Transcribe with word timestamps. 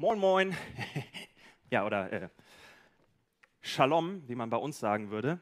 Moin, 0.00 0.18
moin. 0.18 0.56
ja, 1.70 1.84
oder 1.84 2.10
äh, 2.10 2.28
Shalom, 3.60 4.26
wie 4.26 4.34
man 4.34 4.48
bei 4.48 4.56
uns 4.56 4.80
sagen 4.80 5.10
würde. 5.10 5.38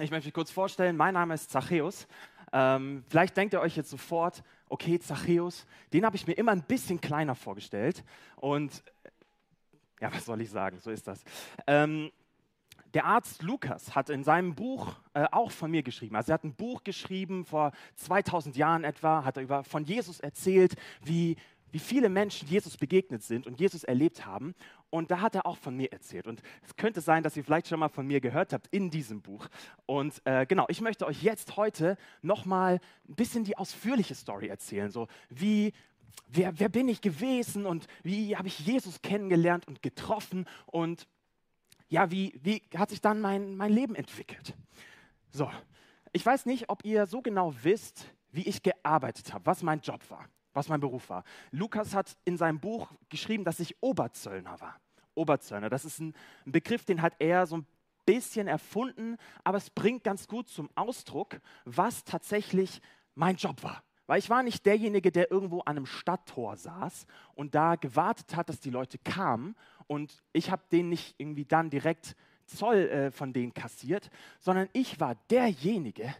Ich 0.00 0.10
möchte 0.10 0.28
mich 0.28 0.32
kurz 0.32 0.50
vorstellen. 0.50 0.96
Mein 0.96 1.12
Name 1.12 1.34
ist 1.34 1.50
Zachäus. 1.50 2.08
Ähm, 2.54 3.04
vielleicht 3.10 3.36
denkt 3.36 3.52
ihr 3.52 3.60
euch 3.60 3.76
jetzt 3.76 3.90
sofort, 3.90 4.44
okay, 4.70 4.98
Zachäus, 4.98 5.66
den 5.92 6.06
habe 6.06 6.16
ich 6.16 6.26
mir 6.26 6.32
immer 6.32 6.52
ein 6.52 6.62
bisschen 6.62 7.02
kleiner 7.02 7.34
vorgestellt. 7.34 8.02
Und 8.36 8.82
ja, 10.00 10.10
was 10.10 10.24
soll 10.24 10.40
ich 10.40 10.48
sagen? 10.48 10.80
So 10.80 10.90
ist 10.90 11.06
das. 11.06 11.22
Ähm, 11.66 12.10
der 12.94 13.04
Arzt 13.04 13.42
Lukas 13.42 13.94
hat 13.94 14.08
in 14.08 14.24
seinem 14.24 14.54
Buch 14.54 14.96
äh, 15.12 15.26
auch 15.30 15.50
von 15.50 15.70
mir 15.70 15.82
geschrieben. 15.82 16.16
Also 16.16 16.32
er 16.32 16.34
hat 16.34 16.44
ein 16.44 16.54
Buch 16.54 16.82
geschrieben 16.82 17.44
vor 17.44 17.72
2000 17.96 18.56
Jahren 18.56 18.84
etwa, 18.84 19.24
hat 19.24 19.36
er 19.36 19.42
über, 19.42 19.64
von 19.64 19.84
Jesus 19.84 20.18
erzählt, 20.20 20.76
wie, 21.02 21.36
wie 21.72 21.78
viele 21.78 22.08
Menschen 22.10 22.48
Jesus 22.48 22.76
begegnet 22.76 23.22
sind 23.22 23.46
und 23.46 23.58
Jesus 23.58 23.82
erlebt 23.82 24.24
haben. 24.26 24.54
Und 24.90 25.10
da 25.10 25.20
hat 25.20 25.34
er 25.34 25.46
auch 25.46 25.56
von 25.56 25.74
mir 25.74 25.90
erzählt. 25.90 26.26
Und 26.26 26.42
es 26.62 26.76
könnte 26.76 27.00
sein, 27.00 27.22
dass 27.22 27.36
ihr 27.36 27.44
vielleicht 27.44 27.66
schon 27.66 27.80
mal 27.80 27.88
von 27.88 28.06
mir 28.06 28.20
gehört 28.20 28.52
habt 28.52 28.68
in 28.68 28.90
diesem 28.90 29.22
Buch. 29.22 29.48
Und 29.86 30.20
äh, 30.24 30.44
genau, 30.46 30.66
ich 30.68 30.82
möchte 30.82 31.06
euch 31.06 31.22
jetzt 31.22 31.56
heute 31.56 31.96
nochmal 32.20 32.78
ein 33.08 33.14
bisschen 33.14 33.44
die 33.44 33.56
ausführliche 33.56 34.14
Story 34.14 34.48
erzählen. 34.48 34.90
So 34.90 35.08
wie, 35.30 35.72
wer, 36.28 36.58
wer 36.60 36.68
bin 36.68 36.88
ich 36.88 37.00
gewesen 37.00 37.64
und 37.64 37.86
wie 38.02 38.36
habe 38.36 38.48
ich 38.48 38.58
Jesus 38.60 39.00
kennengelernt 39.00 39.66
und 39.66 39.82
getroffen 39.82 40.46
und 40.66 41.08
ja, 41.88 42.10
wie, 42.10 42.38
wie 42.42 42.62
hat 42.76 42.90
sich 42.90 43.00
dann 43.00 43.20
mein, 43.20 43.56
mein 43.56 43.72
Leben 43.72 43.94
entwickelt? 43.94 44.54
So, 45.30 45.50
ich 46.12 46.24
weiß 46.24 46.44
nicht, 46.44 46.68
ob 46.68 46.84
ihr 46.84 47.06
so 47.06 47.22
genau 47.22 47.54
wisst, 47.62 48.12
wie 48.30 48.46
ich 48.46 48.62
gearbeitet 48.62 49.32
habe, 49.32 49.46
was 49.46 49.62
mein 49.62 49.80
Job 49.80 50.02
war 50.10 50.28
was 50.52 50.68
mein 50.68 50.80
Beruf 50.80 51.08
war. 51.10 51.24
Lukas 51.50 51.94
hat 51.94 52.16
in 52.24 52.36
seinem 52.36 52.60
Buch 52.60 52.88
geschrieben, 53.08 53.44
dass 53.44 53.60
ich 53.60 53.82
Oberzöllner 53.82 54.60
war. 54.60 54.80
Oberzöllner, 55.14 55.68
das 55.68 55.84
ist 55.84 56.00
ein, 56.00 56.14
Begriff, 56.44 56.84
den 56.84 57.02
hat 57.02 57.14
er 57.18 57.46
so 57.46 57.58
ein 57.58 57.66
bisschen 58.06 58.48
erfunden, 58.48 59.16
aber 59.44 59.58
es 59.58 59.70
bringt 59.70 60.04
ganz 60.04 60.26
gut 60.26 60.48
zum 60.48 60.68
Ausdruck, 60.74 61.40
was 61.64 62.04
tatsächlich 62.04 62.80
mein 63.14 63.36
Job 63.36 63.62
war. 63.62 63.82
Weil 64.06 64.18
ich 64.18 64.30
war 64.30 64.42
nicht 64.42 64.66
derjenige, 64.66 65.12
der 65.12 65.30
irgendwo 65.30 65.60
an 65.60 65.76
einem 65.76 65.86
Stadttor 65.86 66.56
saß 66.56 67.06
und 67.34 67.54
da 67.54 67.76
gewartet 67.76 68.34
hat, 68.34 68.48
dass 68.48 68.60
die 68.60 68.70
Leute 68.70 68.98
kamen 68.98 69.54
und 69.86 70.22
ich 70.32 70.50
habe 70.50 70.62
denen 70.72 70.88
nicht 70.88 71.14
irgendwie 71.18 71.44
dann 71.44 71.70
direkt 71.70 72.16
Zoll 72.46 72.88
äh, 72.88 73.10
von 73.10 73.32
denen 73.32 73.54
kassiert, 73.54 74.10
sondern 74.40 74.68
ich 74.72 74.98
war 75.00 75.14
derjenige, 75.30 76.14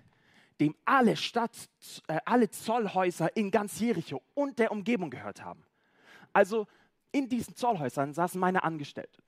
dem 0.61 0.75
alle 0.84 1.17
Stadt, 1.17 1.69
äh, 2.08 2.19
alle 2.25 2.50
Zollhäuser 2.50 3.36
in 3.36 3.50
ganz 3.50 3.78
Jericho 3.81 4.22
und 4.34 4.58
der 4.58 4.72
Umgebung 4.72 5.11
gehört 5.11 5.42
haben. 5.42 5.64
Also 6.33 6.67
in 7.11 7.28
diesen 7.28 7.56
Zollhäusern 7.56 8.14
saßen 8.14 8.41
meine 8.41 8.64
Angestellten, 8.64 9.23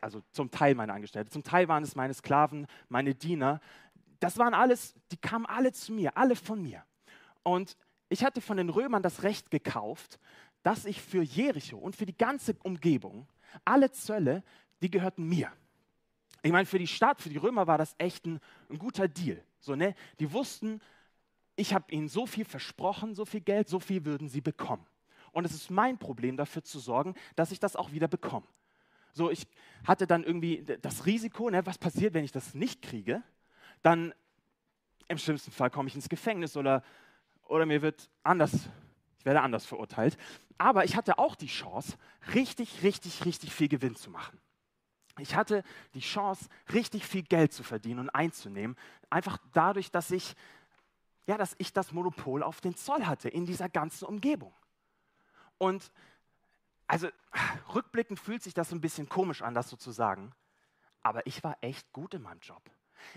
also 0.00 0.20
zum 0.32 0.50
Teil 0.50 0.74
meine 0.74 0.92
Angestellten, 0.92 1.30
zum 1.30 1.42
Teil 1.42 1.68
waren 1.68 1.82
es 1.82 1.94
meine 1.94 2.14
Sklaven, 2.14 2.66
meine 2.88 3.14
Diener. 3.14 3.60
Das 4.18 4.36
waren 4.36 4.52
alles, 4.52 4.94
die 5.10 5.16
kamen 5.16 5.46
alle 5.46 5.72
zu 5.72 5.92
mir, 5.92 6.16
alle 6.16 6.36
von 6.36 6.62
mir. 6.62 6.84
Und 7.42 7.76
ich 8.10 8.24
hatte 8.24 8.40
von 8.40 8.58
den 8.58 8.68
Römern 8.68 9.02
das 9.02 9.22
Recht 9.22 9.50
gekauft, 9.50 10.18
dass 10.62 10.84
ich 10.84 11.00
für 11.00 11.22
Jericho 11.22 11.78
und 11.78 11.96
für 11.96 12.04
die 12.04 12.16
ganze 12.16 12.54
Umgebung 12.62 13.26
alle 13.64 13.90
Zölle, 13.90 14.42
die 14.82 14.90
gehörten 14.90 15.26
mir. 15.26 15.50
Ich 16.42 16.52
meine, 16.52 16.66
für 16.66 16.78
die 16.78 16.86
Stadt, 16.86 17.20
für 17.20 17.28
die 17.28 17.36
Römer 17.36 17.66
war 17.66 17.78
das 17.78 17.94
echt 17.98 18.26
ein, 18.26 18.40
ein 18.68 18.78
guter 18.78 19.08
Deal. 19.08 19.42
So, 19.60 19.76
ne? 19.76 19.94
Die 20.18 20.32
wussten, 20.32 20.80
ich 21.56 21.74
habe 21.74 21.92
ihnen 21.92 22.08
so 22.08 22.26
viel 22.26 22.44
versprochen, 22.44 23.14
so 23.14 23.24
viel 23.24 23.40
Geld, 23.40 23.68
so 23.68 23.78
viel 23.78 24.04
würden 24.04 24.28
sie 24.28 24.40
bekommen. 24.40 24.86
Und 25.32 25.44
es 25.44 25.54
ist 25.54 25.70
mein 25.70 25.98
Problem, 25.98 26.36
dafür 26.36 26.64
zu 26.64 26.78
sorgen, 26.78 27.14
dass 27.36 27.52
ich 27.52 27.60
das 27.60 27.76
auch 27.76 27.92
wieder 27.92 28.08
bekomme. 28.08 28.46
So, 29.12 29.30
ich 29.30 29.46
hatte 29.84 30.06
dann 30.06 30.24
irgendwie 30.24 30.64
das 30.82 31.06
Risiko, 31.06 31.50
ne, 31.50 31.64
was 31.66 31.78
passiert, 31.78 32.14
wenn 32.14 32.24
ich 32.24 32.32
das 32.32 32.54
nicht 32.54 32.82
kriege? 32.82 33.22
Dann 33.82 34.14
im 35.08 35.18
schlimmsten 35.18 35.50
Fall 35.50 35.70
komme 35.70 35.88
ich 35.88 35.94
ins 35.94 36.08
Gefängnis 36.08 36.56
oder, 36.56 36.82
oder 37.46 37.66
mir 37.66 37.82
wird 37.82 38.08
anders, 38.22 38.52
ich 39.18 39.24
werde 39.24 39.42
anders 39.42 39.66
verurteilt. 39.66 40.16
Aber 40.58 40.84
ich 40.84 40.96
hatte 40.96 41.18
auch 41.18 41.34
die 41.34 41.48
Chance, 41.48 41.96
richtig, 42.34 42.82
richtig, 42.82 43.24
richtig 43.24 43.52
viel 43.52 43.68
Gewinn 43.68 43.96
zu 43.96 44.10
machen. 44.10 44.38
Ich 45.18 45.34
hatte 45.34 45.62
die 45.94 46.00
Chance, 46.00 46.48
richtig 46.72 47.06
viel 47.06 47.22
Geld 47.22 47.52
zu 47.52 47.62
verdienen 47.62 48.00
und 48.00 48.10
einzunehmen, 48.10 48.76
einfach 49.10 49.38
dadurch, 49.52 49.90
dass 49.90 50.10
ich, 50.10 50.34
ja, 51.26 51.36
dass 51.36 51.54
ich 51.58 51.72
das 51.72 51.92
Monopol 51.92 52.42
auf 52.42 52.60
den 52.60 52.76
Zoll 52.76 53.06
hatte 53.06 53.28
in 53.28 53.44
dieser 53.44 53.68
ganzen 53.68 54.06
Umgebung. 54.06 54.52
Und 55.58 55.90
also 56.86 57.08
rückblickend 57.74 58.18
fühlt 58.18 58.42
sich 58.42 58.54
das 58.54 58.72
ein 58.72 58.80
bisschen 58.80 59.08
komisch 59.08 59.42
an, 59.42 59.54
das 59.54 59.68
so 59.68 59.76
zu 59.76 59.90
sagen, 59.92 60.32
aber 61.02 61.26
ich 61.26 61.44
war 61.44 61.56
echt 61.60 61.92
gut 61.92 62.14
in 62.14 62.22
meinem 62.22 62.40
Job. 62.40 62.62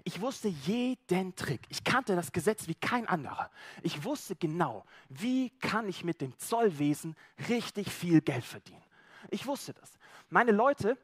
Ich 0.03 0.21
wusste 0.21 0.47
jeden 0.47 1.35
Trick. 1.35 1.61
Ich 1.69 1.83
kannte 1.83 2.15
das 2.15 2.31
Gesetz 2.31 2.67
wie 2.67 2.75
kein 2.75 3.07
anderer. 3.07 3.49
Ich 3.81 4.03
wusste 4.03 4.35
genau, 4.35 4.85
wie 5.09 5.49
kann 5.59 5.87
ich 5.89 6.03
mit 6.03 6.21
dem 6.21 6.37
Zollwesen 6.37 7.15
richtig 7.49 7.91
viel 7.91 8.21
Geld 8.21 8.45
verdienen. 8.45 8.83
Ich 9.29 9.45
wusste 9.45 9.73
das. 9.73 9.91
Meine 10.29 10.51
Leute, 10.51 10.97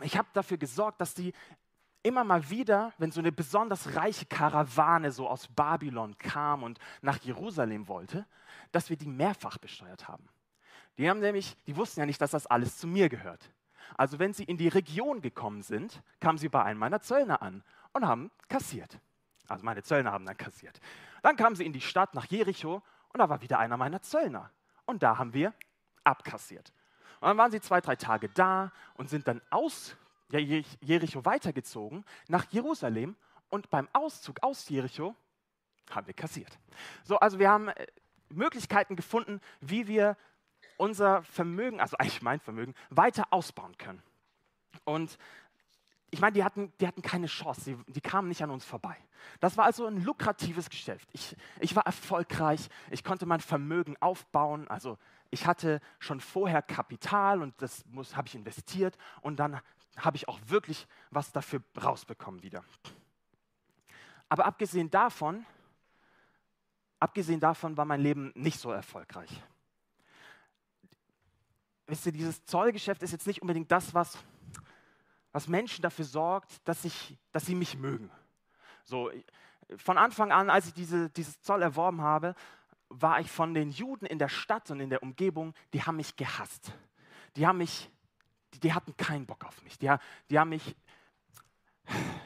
ich 0.00 0.16
habe 0.16 0.28
dafür 0.32 0.56
gesorgt, 0.56 1.00
dass 1.00 1.14
die 1.14 1.32
immer 2.02 2.24
mal 2.24 2.50
wieder, 2.50 2.92
wenn 2.98 3.12
so 3.12 3.20
eine 3.20 3.32
besonders 3.32 3.94
reiche 3.94 4.26
Karawane 4.26 5.12
so 5.12 5.28
aus 5.28 5.48
Babylon 5.48 6.16
kam 6.18 6.62
und 6.62 6.78
nach 7.00 7.18
Jerusalem 7.18 7.86
wollte, 7.88 8.26
dass 8.72 8.90
wir 8.90 8.96
die 8.96 9.06
mehrfach 9.06 9.58
besteuert 9.58 10.08
haben. 10.08 10.28
Die 10.98 11.08
haben 11.08 11.20
nämlich, 11.20 11.56
die 11.66 11.76
wussten 11.76 12.00
ja 12.00 12.06
nicht, 12.06 12.20
dass 12.20 12.32
das 12.32 12.46
alles 12.46 12.78
zu 12.78 12.86
mir 12.86 13.08
gehört. 13.08 13.50
Also 13.96 14.18
wenn 14.18 14.32
sie 14.32 14.44
in 14.44 14.56
die 14.56 14.68
Region 14.68 15.20
gekommen 15.20 15.62
sind, 15.62 16.02
kamen 16.20 16.38
sie 16.38 16.48
bei 16.48 16.62
einem 16.62 16.80
meiner 16.80 17.00
Zöllner 17.00 17.42
an 17.42 17.62
und 17.92 18.06
haben 18.06 18.30
kassiert. 18.48 18.98
Also 19.48 19.64
meine 19.64 19.82
Zöllner 19.82 20.12
haben 20.12 20.26
dann 20.26 20.36
kassiert. 20.36 20.80
Dann 21.22 21.36
kamen 21.36 21.56
sie 21.56 21.66
in 21.66 21.72
die 21.72 21.80
Stadt 21.80 22.14
nach 22.14 22.26
Jericho 22.26 22.82
und 23.12 23.18
da 23.18 23.28
war 23.28 23.42
wieder 23.42 23.58
einer 23.58 23.76
meiner 23.76 24.02
Zöllner. 24.02 24.50
Und 24.86 25.02
da 25.02 25.18
haben 25.18 25.34
wir 25.34 25.52
abkassiert. 26.04 26.72
Und 27.22 27.28
dann 27.28 27.38
waren 27.38 27.52
sie 27.52 27.60
zwei, 27.60 27.80
drei 27.80 27.94
Tage 27.94 28.28
da 28.30 28.72
und 28.94 29.08
sind 29.08 29.28
dann 29.28 29.40
aus 29.48 29.96
Jericho 30.28 31.24
weitergezogen 31.24 32.04
nach 32.26 32.50
Jerusalem. 32.50 33.14
Und 33.48 33.70
beim 33.70 33.88
Auszug 33.92 34.42
aus 34.42 34.68
Jericho 34.68 35.14
haben 35.88 36.08
wir 36.08 36.14
kassiert. 36.14 36.58
So, 37.04 37.20
also 37.20 37.38
wir 37.38 37.48
haben 37.48 37.68
äh, 37.68 37.86
Möglichkeiten 38.28 38.96
gefunden, 38.96 39.40
wie 39.60 39.86
wir 39.86 40.16
unser 40.78 41.22
Vermögen, 41.22 41.80
also 41.80 41.96
eigentlich 41.96 42.22
mein 42.22 42.40
Vermögen, 42.40 42.74
weiter 42.90 43.28
ausbauen 43.30 43.78
können. 43.78 44.02
Und 44.82 45.16
ich 46.10 46.20
meine, 46.20 46.32
die 46.32 46.42
hatten, 46.42 46.72
die 46.80 46.88
hatten 46.88 47.02
keine 47.02 47.28
Chance, 47.28 47.76
die, 47.86 47.92
die, 47.92 48.00
kamen 48.00 48.26
nicht 48.26 48.42
an 48.42 48.50
uns 48.50 48.64
vorbei. 48.64 48.96
Das 49.38 49.56
war 49.56 49.66
also 49.66 49.86
ein 49.86 50.02
lukratives 50.02 50.68
Geschäft. 50.68 51.08
Ich, 51.12 51.36
ich 51.60 51.76
war 51.76 51.86
erfolgreich, 51.86 52.68
ich 52.90 53.04
konnte 53.04 53.26
mein 53.26 53.40
Vermögen 53.40 53.96
aufbauen, 54.00 54.66
also 54.66 54.98
ich 55.32 55.46
hatte 55.46 55.80
schon 55.98 56.20
vorher 56.20 56.60
Kapital 56.60 57.42
und 57.42 57.54
das 57.60 57.84
habe 58.12 58.28
ich 58.28 58.34
investiert 58.34 58.98
und 59.22 59.36
dann 59.38 59.60
habe 59.96 60.16
ich 60.16 60.28
auch 60.28 60.38
wirklich 60.44 60.86
was 61.10 61.32
dafür 61.32 61.62
rausbekommen 61.82 62.42
wieder. 62.42 62.62
Aber 64.28 64.44
abgesehen 64.44 64.90
davon, 64.90 65.46
abgesehen 67.00 67.40
davon 67.40 67.78
war 67.78 67.86
mein 67.86 68.02
Leben 68.02 68.30
nicht 68.34 68.60
so 68.60 68.70
erfolgreich. 68.70 69.42
Wisst 71.86 72.04
ihr, 72.04 72.12
dieses 72.12 72.44
Zollgeschäft 72.44 73.02
ist 73.02 73.12
jetzt 73.12 73.26
nicht 73.26 73.40
unbedingt 73.40 73.72
das, 73.72 73.94
was, 73.94 74.18
was 75.32 75.48
Menschen 75.48 75.80
dafür 75.80 76.04
sorgt, 76.04 76.66
dass, 76.68 76.84
ich, 76.84 77.16
dass 77.32 77.46
sie 77.46 77.54
mich 77.54 77.78
mögen. 77.78 78.10
So, 78.84 79.10
von 79.78 79.96
Anfang 79.96 80.30
an, 80.30 80.50
als 80.50 80.66
ich 80.66 80.74
diese, 80.74 81.08
dieses 81.08 81.40
Zoll 81.40 81.62
erworben 81.62 82.02
habe, 82.02 82.34
war 83.00 83.20
ich 83.20 83.30
von 83.30 83.54
den 83.54 83.70
Juden 83.70 84.06
in 84.06 84.18
der 84.18 84.28
Stadt 84.28 84.70
und 84.70 84.80
in 84.80 84.90
der 84.90 85.02
Umgebung, 85.02 85.54
die 85.72 85.82
haben 85.82 85.96
mich 85.96 86.16
gehasst. 86.16 86.72
Die 87.36 87.46
haben 87.46 87.58
mich, 87.58 87.90
die, 88.54 88.60
die 88.60 88.72
hatten 88.72 88.96
keinen 88.96 89.26
Bock 89.26 89.44
auf 89.44 89.62
mich. 89.62 89.78
Die, 89.78 89.92
die 90.30 90.38
haben 90.38 90.50
mich 90.50 90.76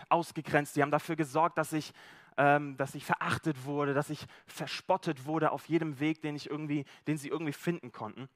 ausgegrenzt. 0.08 0.76
Die 0.76 0.82
haben 0.82 0.91
dafür 0.91 1.17
gesorgt, 1.17 1.58
dass 1.58 1.73
ich, 1.73 1.93
ähm, 2.37 2.76
dass 2.76 2.94
ich 2.94 3.05
verachtet 3.05 3.64
wurde, 3.64 3.94
dass 3.94 4.11
ich 4.11 4.26
verspottet 4.46 5.25
wurde 5.25 5.52
auf 5.52 5.67
jedem 5.67 6.00
Weg, 6.00 6.20
den, 6.23 6.37
ich 6.37 6.50
irgendwie, 6.50 6.85
den 7.06 7.19
sie 7.19 7.29
irgendwie 7.29 7.52
finden 7.52 7.93
konnten. 7.93 8.29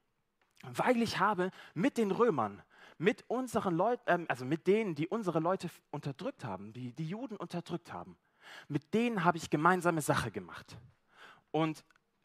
Weil 0.62 1.02
ich 1.02 1.19
habe 1.19 1.50
mit 1.75 1.96
den 1.99 2.10
Römern, 2.10 2.62
mit 2.99 3.25
unseren 3.28 3.75
Leuten, 3.75 4.02
ähm, 4.06 4.26
also 4.28 4.44
mit 4.44 4.66
denen, 4.66 4.94
die 4.94 5.08
unsere 5.08 5.40
Leute 5.40 5.70
unterdrückt 5.90 6.44
haben, 6.44 6.72
die 6.72 6.93
die 6.93 7.08
Juden 7.08 7.37
unterdrückt 7.37 7.93
haben, 7.93 8.16
mit 8.69 8.94
denen 8.94 9.25
habe 9.25 9.38
ich 9.38 9.50
gemeinsame 9.50 10.02
Sache 10.02 10.31
gemacht. 10.31 10.78
Und 11.50 11.84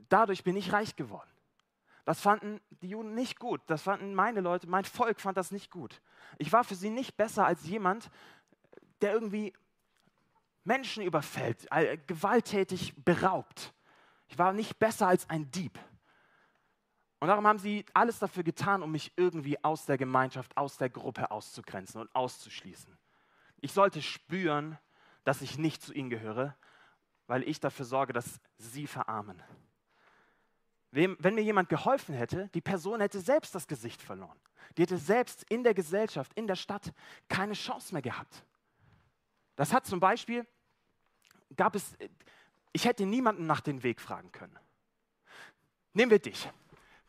dadurch 0.09 0.43
bin 0.43 0.55
ich 0.55 0.73
reich 0.73 0.95
geworden. 0.95 1.29
Das 2.05 2.21
fanden 2.21 2.61
die 2.81 2.89
Juden 2.89 3.15
nicht 3.15 3.39
gut. 3.39 3.61
Das 3.65 3.81
fanden 3.81 4.13
meine 4.13 4.41
Leute, 4.41 4.67
mein 4.67 4.85
Volk 4.85 5.19
fand 5.19 5.37
das 5.37 5.51
nicht 5.51 5.71
gut. 5.71 6.01
Ich 6.37 6.53
war 6.53 6.63
für 6.63 6.75
sie 6.75 6.91
nicht 6.91 7.17
besser 7.17 7.45
als 7.45 7.65
jemand, 7.65 8.11
der 9.01 9.13
irgendwie 9.13 9.53
Menschen 10.63 11.03
überfällt, 11.03 11.67
gewalttätig 12.07 12.93
beraubt. 13.03 13.73
Ich 14.27 14.37
war 14.37 14.53
nicht 14.53 14.77
besser 14.79 15.07
als 15.07 15.29
ein 15.29 15.49
Dieb. 15.51 15.79
Und 17.19 17.29
darum 17.29 17.47
haben 17.47 17.59
sie 17.59 17.85
alles 17.93 18.19
dafür 18.19 18.43
getan, 18.43 18.83
um 18.83 18.91
mich 18.91 19.13
irgendwie 19.15 19.63
aus 19.63 19.85
der 19.85 19.97
Gemeinschaft, 19.97 20.55
aus 20.57 20.77
der 20.77 20.89
Gruppe 20.89 21.31
auszugrenzen 21.31 22.01
und 22.01 22.13
auszuschließen. 22.13 22.95
Ich 23.61 23.71
sollte 23.71 24.01
spüren, 24.01 24.77
dass 25.23 25.41
ich 25.41 25.57
nicht 25.57 25.81
zu 25.81 25.93
ihnen 25.93 26.11
gehöre, 26.11 26.55
weil 27.25 27.41
ich 27.43 27.59
dafür 27.59 27.85
sorge, 27.85 28.13
dass 28.13 28.39
sie 28.57 28.85
verarmen. 28.85 29.41
Wenn 30.95 31.35
mir 31.35 31.43
jemand 31.43 31.67
geholfen 31.67 32.15
hätte, 32.15 32.49
die 32.53 32.61
Person 32.61 33.01
hätte 33.01 33.19
selbst 33.19 33.53
das 33.53 33.67
Gesicht 33.67 34.01
verloren. 34.01 34.39
Die 34.77 34.83
hätte 34.83 34.97
selbst 34.97 35.43
in 35.49 35.61
der 35.61 35.73
Gesellschaft, 35.73 36.31
in 36.35 36.47
der 36.47 36.55
Stadt 36.55 36.93
keine 37.27 37.53
Chance 37.53 37.93
mehr 37.93 38.01
gehabt. 38.01 38.45
Das 39.57 39.73
hat 39.73 39.85
zum 39.85 39.99
Beispiel, 39.99 40.47
gab 41.57 41.75
es, 41.75 41.97
ich 42.71 42.85
hätte 42.85 43.05
niemanden 43.05 43.45
nach 43.45 43.59
dem 43.59 43.83
Weg 43.83 43.99
fragen 43.99 44.31
können. 44.31 44.57
Nehmen 45.91 46.11
wir 46.11 46.19
dich. 46.19 46.49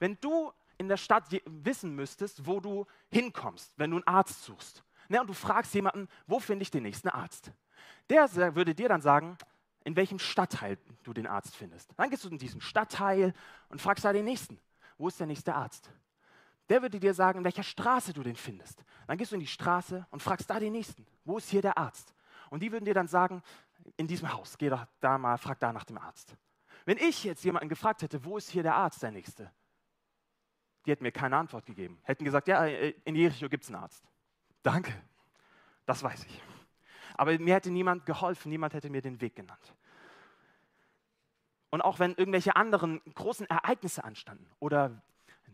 Wenn 0.01 0.19
du 0.21 0.53
in 0.79 0.89
der 0.89 0.97
Stadt 0.97 1.25
wissen 1.45 1.95
müsstest, 1.95 2.45
wo 2.45 2.59
du 2.59 2.87
hinkommst, 3.09 3.73
wenn 3.77 3.93
du 3.93 3.99
einen 3.99 4.07
Arzt 4.09 4.43
suchst, 4.43 4.83
ne, 5.09 5.21
und 5.21 5.29
du 5.29 5.33
fragst 5.33 5.73
jemanden, 5.75 6.09
wo 6.27 6.41
finde 6.41 6.65
ich 6.65 6.73
den 6.73 6.83
nächsten 6.83 7.09
Arzt? 7.09 7.53
Der 8.11 8.29
würde 8.57 8.75
dir 8.75 8.89
dann 8.89 9.01
sagen, 9.01 9.39
in 9.87 9.95
welchem 9.95 10.19
Stadtteil 10.19 10.79
du 11.05 11.13
den 11.13 11.29
Arzt 11.29 11.55
findest. 11.55 11.95
Dann 11.97 12.11
gehst 12.11 12.25
du 12.25 12.29
in 12.29 12.39
diesen 12.39 12.61
Stadtteil 12.61 13.33
und 13.69 13.81
fragst 13.81 14.05
da 14.05 14.13
den 14.13 14.25
nächsten, 14.25 14.59
wo 14.99 15.07
ist 15.07 15.21
der 15.21 15.29
nächste 15.29 15.55
Arzt? 15.55 15.93
Der 16.69 16.83
würde 16.83 16.99
dir 16.99 17.15
sagen, 17.15 17.39
in 17.39 17.45
welcher 17.45 17.63
Straße 17.63 18.13
du 18.13 18.25
den 18.25 18.35
findest. 18.35 18.85
Dann 19.07 19.17
gehst 19.17 19.31
du 19.31 19.37
in 19.37 19.41
die 19.41 19.47
Straße 19.47 20.05
und 20.11 20.21
fragst 20.21 20.51
da 20.51 20.59
den 20.59 20.73
nächsten, 20.73 21.07
wo 21.25 21.39
ist 21.39 21.49
hier 21.49 21.63
der 21.63 21.79
Arzt? 21.79 22.13
Und 22.51 22.65
die 22.65 22.73
würden 22.73 22.85
dir 22.85 22.95
dann 22.95 23.07
sagen, 23.07 23.45
in 23.97 24.09
diesem 24.09 24.33
Haus, 24.33 24.59
geh 24.59 24.71
doch 24.71 24.85
da 24.99 25.19
mal, 25.19 25.39
frag 25.39 25.61
da 25.61 25.73
nach 25.73 25.85
dem 25.85 25.99
Arzt. 25.99 26.37
Wenn 26.85 26.99
ich 26.99 27.23
jetzt 27.23 27.45
jemanden 27.45 27.69
gefragt 27.69 28.03
hätte, 28.03 28.25
wo 28.25 28.37
ist 28.37 28.51
hier 28.51 28.65
der 28.65 28.75
Arzt, 28.75 29.05
der 29.05 29.13
nächste? 29.13 29.53
Die 30.85 30.91
hätten 30.91 31.05
mir 31.05 31.13
keine 31.13 31.37
Antwort 31.37 31.65
gegeben. 31.65 32.01
Hätten 32.03 32.25
gesagt, 32.25 32.49
ja, 32.49 32.67
in 32.67 33.15
Jericho 33.15 33.49
gibt 33.49 33.63
es 33.63 33.71
einen 33.71 33.81
Arzt. 33.81 34.05
Danke, 34.65 34.93
das 35.85 36.03
weiß 36.03 36.25
ich. 36.25 36.43
Aber 37.17 37.39
mir 37.39 37.55
hätte 37.55 37.71
niemand 37.71 38.07
geholfen, 38.07 38.51
niemand 38.51 38.75
hätte 38.75 38.91
mir 38.91 39.03
den 39.03 39.21
Weg 39.21 39.37
genannt. 39.37 39.75
Und 41.71 41.81
auch 41.83 41.99
wenn 41.99 42.15
irgendwelche 42.15 42.57
anderen 42.57 43.01
großen 43.15 43.47
Ereignisse 43.49 44.05
anstanden 44.05 44.47
oder 44.61 45.03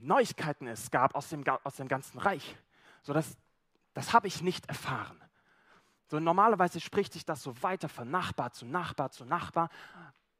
Neuigkeiten 0.00 0.66
es 0.66 0.90
gab 0.90 1.14
aus 1.14 1.28
dem, 1.28 1.44
aus 1.64 1.76
dem 1.76 1.88
ganzen 1.88 2.18
Reich, 2.18 2.56
so 3.02 3.12
das, 3.12 3.36
das 3.94 4.12
habe 4.12 4.26
ich 4.26 4.42
nicht 4.42 4.66
erfahren. 4.66 5.20
So 6.08 6.20
normalerweise 6.20 6.80
spricht 6.80 7.12
sich 7.12 7.24
das 7.24 7.42
so 7.42 7.62
weiter 7.62 7.88
von 7.88 8.10
Nachbar 8.10 8.52
zu 8.52 8.66
Nachbar 8.66 9.10
zu 9.10 9.24
Nachbar. 9.24 9.70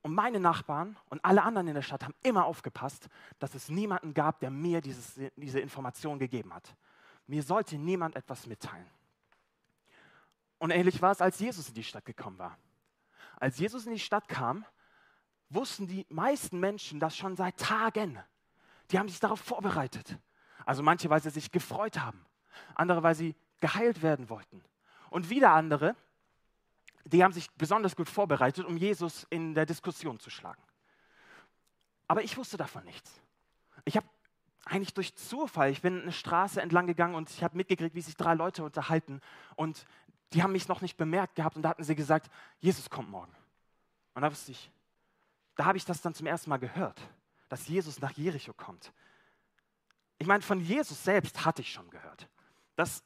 Und 0.03 0.15
meine 0.15 0.41
Nachbarn 0.41 0.97
und 1.09 1.25
alle 1.25 1.43
anderen 1.43 1.69
in 1.69 1.75
der 1.75 1.83
Stadt 1.83 2.03
haben 2.03 2.15
immer 2.23 2.45
aufgepasst, 2.45 3.09
dass 3.39 3.55
es 3.55 3.69
niemanden 3.69 4.15
gab, 4.15 4.41
der 4.41 4.51
mir 4.51 4.81
dieses, 4.81 5.19
diese 5.37 5.61
Information 5.61 6.19
gegeben 6.19 6.53
hat. 6.53 6.75
Mir 7.27 7.43
sollte 7.43 7.79
niemand 7.79 8.17
etwas 8.17 8.47
mitteilen. 8.47 8.87
Und 10.63 10.71
ähnlich 10.71 11.03
war 11.03 11.11
es, 11.11 11.21
als 11.21 11.41
Jesus 11.41 11.71
in 11.71 11.75
die 11.75 11.83
Stadt 11.83 12.05
gekommen 12.05 12.39
war. 12.39 12.57
Als 13.41 13.59
Jesus 13.59 13.85
in 13.85 13.95
die 13.95 13.99
Stadt 13.99 14.29
kam, 14.29 14.65
wussten 15.49 15.89
die 15.89 16.07
meisten 16.09 16.61
Menschen 16.61 17.01
das 17.01 17.17
schon 17.17 17.35
seit 17.35 17.57
Tagen. 17.57 18.23
Die 18.93 19.01
haben 19.01 19.09
sich 19.09 19.19
darauf 19.19 19.41
vorbereitet. 19.41 20.17
Also 20.65 20.85
manche, 20.85 21.11
weil 21.11 21.21
sie 21.21 21.31
sich 21.31 21.51
gefreut 21.51 21.99
haben, 21.99 22.25
andere, 22.77 23.03
weil 23.03 23.17
sie 23.17 23.35
geheilt 23.59 24.03
werden 24.03 24.29
wollten. 24.29 24.63
Und 25.11 25.31
wieder 25.31 25.51
andere, 25.51 25.97
die 27.07 27.25
haben 27.25 27.33
sich 27.33 27.51
besonders 27.51 27.97
gut 27.97 28.09
vorbereitet, 28.09 28.65
um 28.65 28.77
Jesus 28.77 29.27
in 29.31 29.57
der 29.57 29.67
Diskussion 29.67 30.21
zu 30.21 30.31
schlagen. 30.31 30.63
Aber 32.07 32.23
ich 32.23 32.37
wusste 32.37 32.57
davon 32.57 32.85
nichts. 32.85 33.21
Ich 33.85 33.97
habe 33.97 34.07
eigentlich 34.65 34.95
durch 34.95 35.15
Zufall, 35.17 35.71
ich 35.71 35.83
bin 35.83 36.03
eine 36.03 36.13
Straße 36.13 36.63
entlang 36.63 36.87
gegangen 36.87 37.15
und 37.15 37.31
ich 37.31 37.43
habe 37.43 37.57
mitgekriegt, 37.57 37.95
wie 37.95 38.01
sich 38.01 38.17
drei 38.17 38.35
Leute 38.35 38.65
unterhalten 38.65 39.21
und 39.57 39.85
die 40.35 40.43
haben 40.43 40.53
mich 40.53 40.69
noch 40.69 40.81
nicht 40.81 40.97
bemerkt 40.97 41.35
gehabt 41.35 41.57
und 41.57 41.63
da 41.63 41.71
hatten 41.71 41.85
sie 41.85 41.95
gesagt, 41.95 42.31
Jesus 42.61 42.89
kommt 42.91 43.11
morgen. 43.11 43.33
Und 44.15 44.23
da 44.23 44.31
wusste 44.31 44.53
ich, 44.53 44.71
da 45.57 45.65
habe 45.65 45.79
ich 45.79 45.85
das 45.85 46.01
dann 46.01 46.15
zum 46.15 46.27
ersten 46.27 46.51
Mal 46.51 46.59
gehört, 46.59 47.01
dass 47.49 47.69
Jesus 47.69 48.01
nach 48.01 48.13
Jericho 48.13 48.53
kommt. 48.53 48.93
Ich 50.19 50.27
meine, 50.27 50.43
von 50.43 50.61
Jesus 50.61 51.03
selbst 51.03 51.45
hatte 51.45 51.63
ich 51.63 51.73
schon 51.73 51.91
gehört. 51.91 52.29
Das 52.77 53.03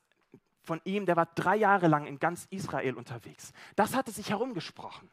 von 0.66 0.80
ihm, 0.84 1.06
der 1.06 1.16
war 1.16 1.26
drei 1.26 1.56
Jahre 1.56 1.86
lang 1.86 2.06
in 2.06 2.18
ganz 2.18 2.46
Israel 2.50 2.94
unterwegs. 2.94 3.52
Das 3.76 3.94
hatte 3.94 4.10
sich 4.10 4.30
herumgesprochen. 4.30 5.08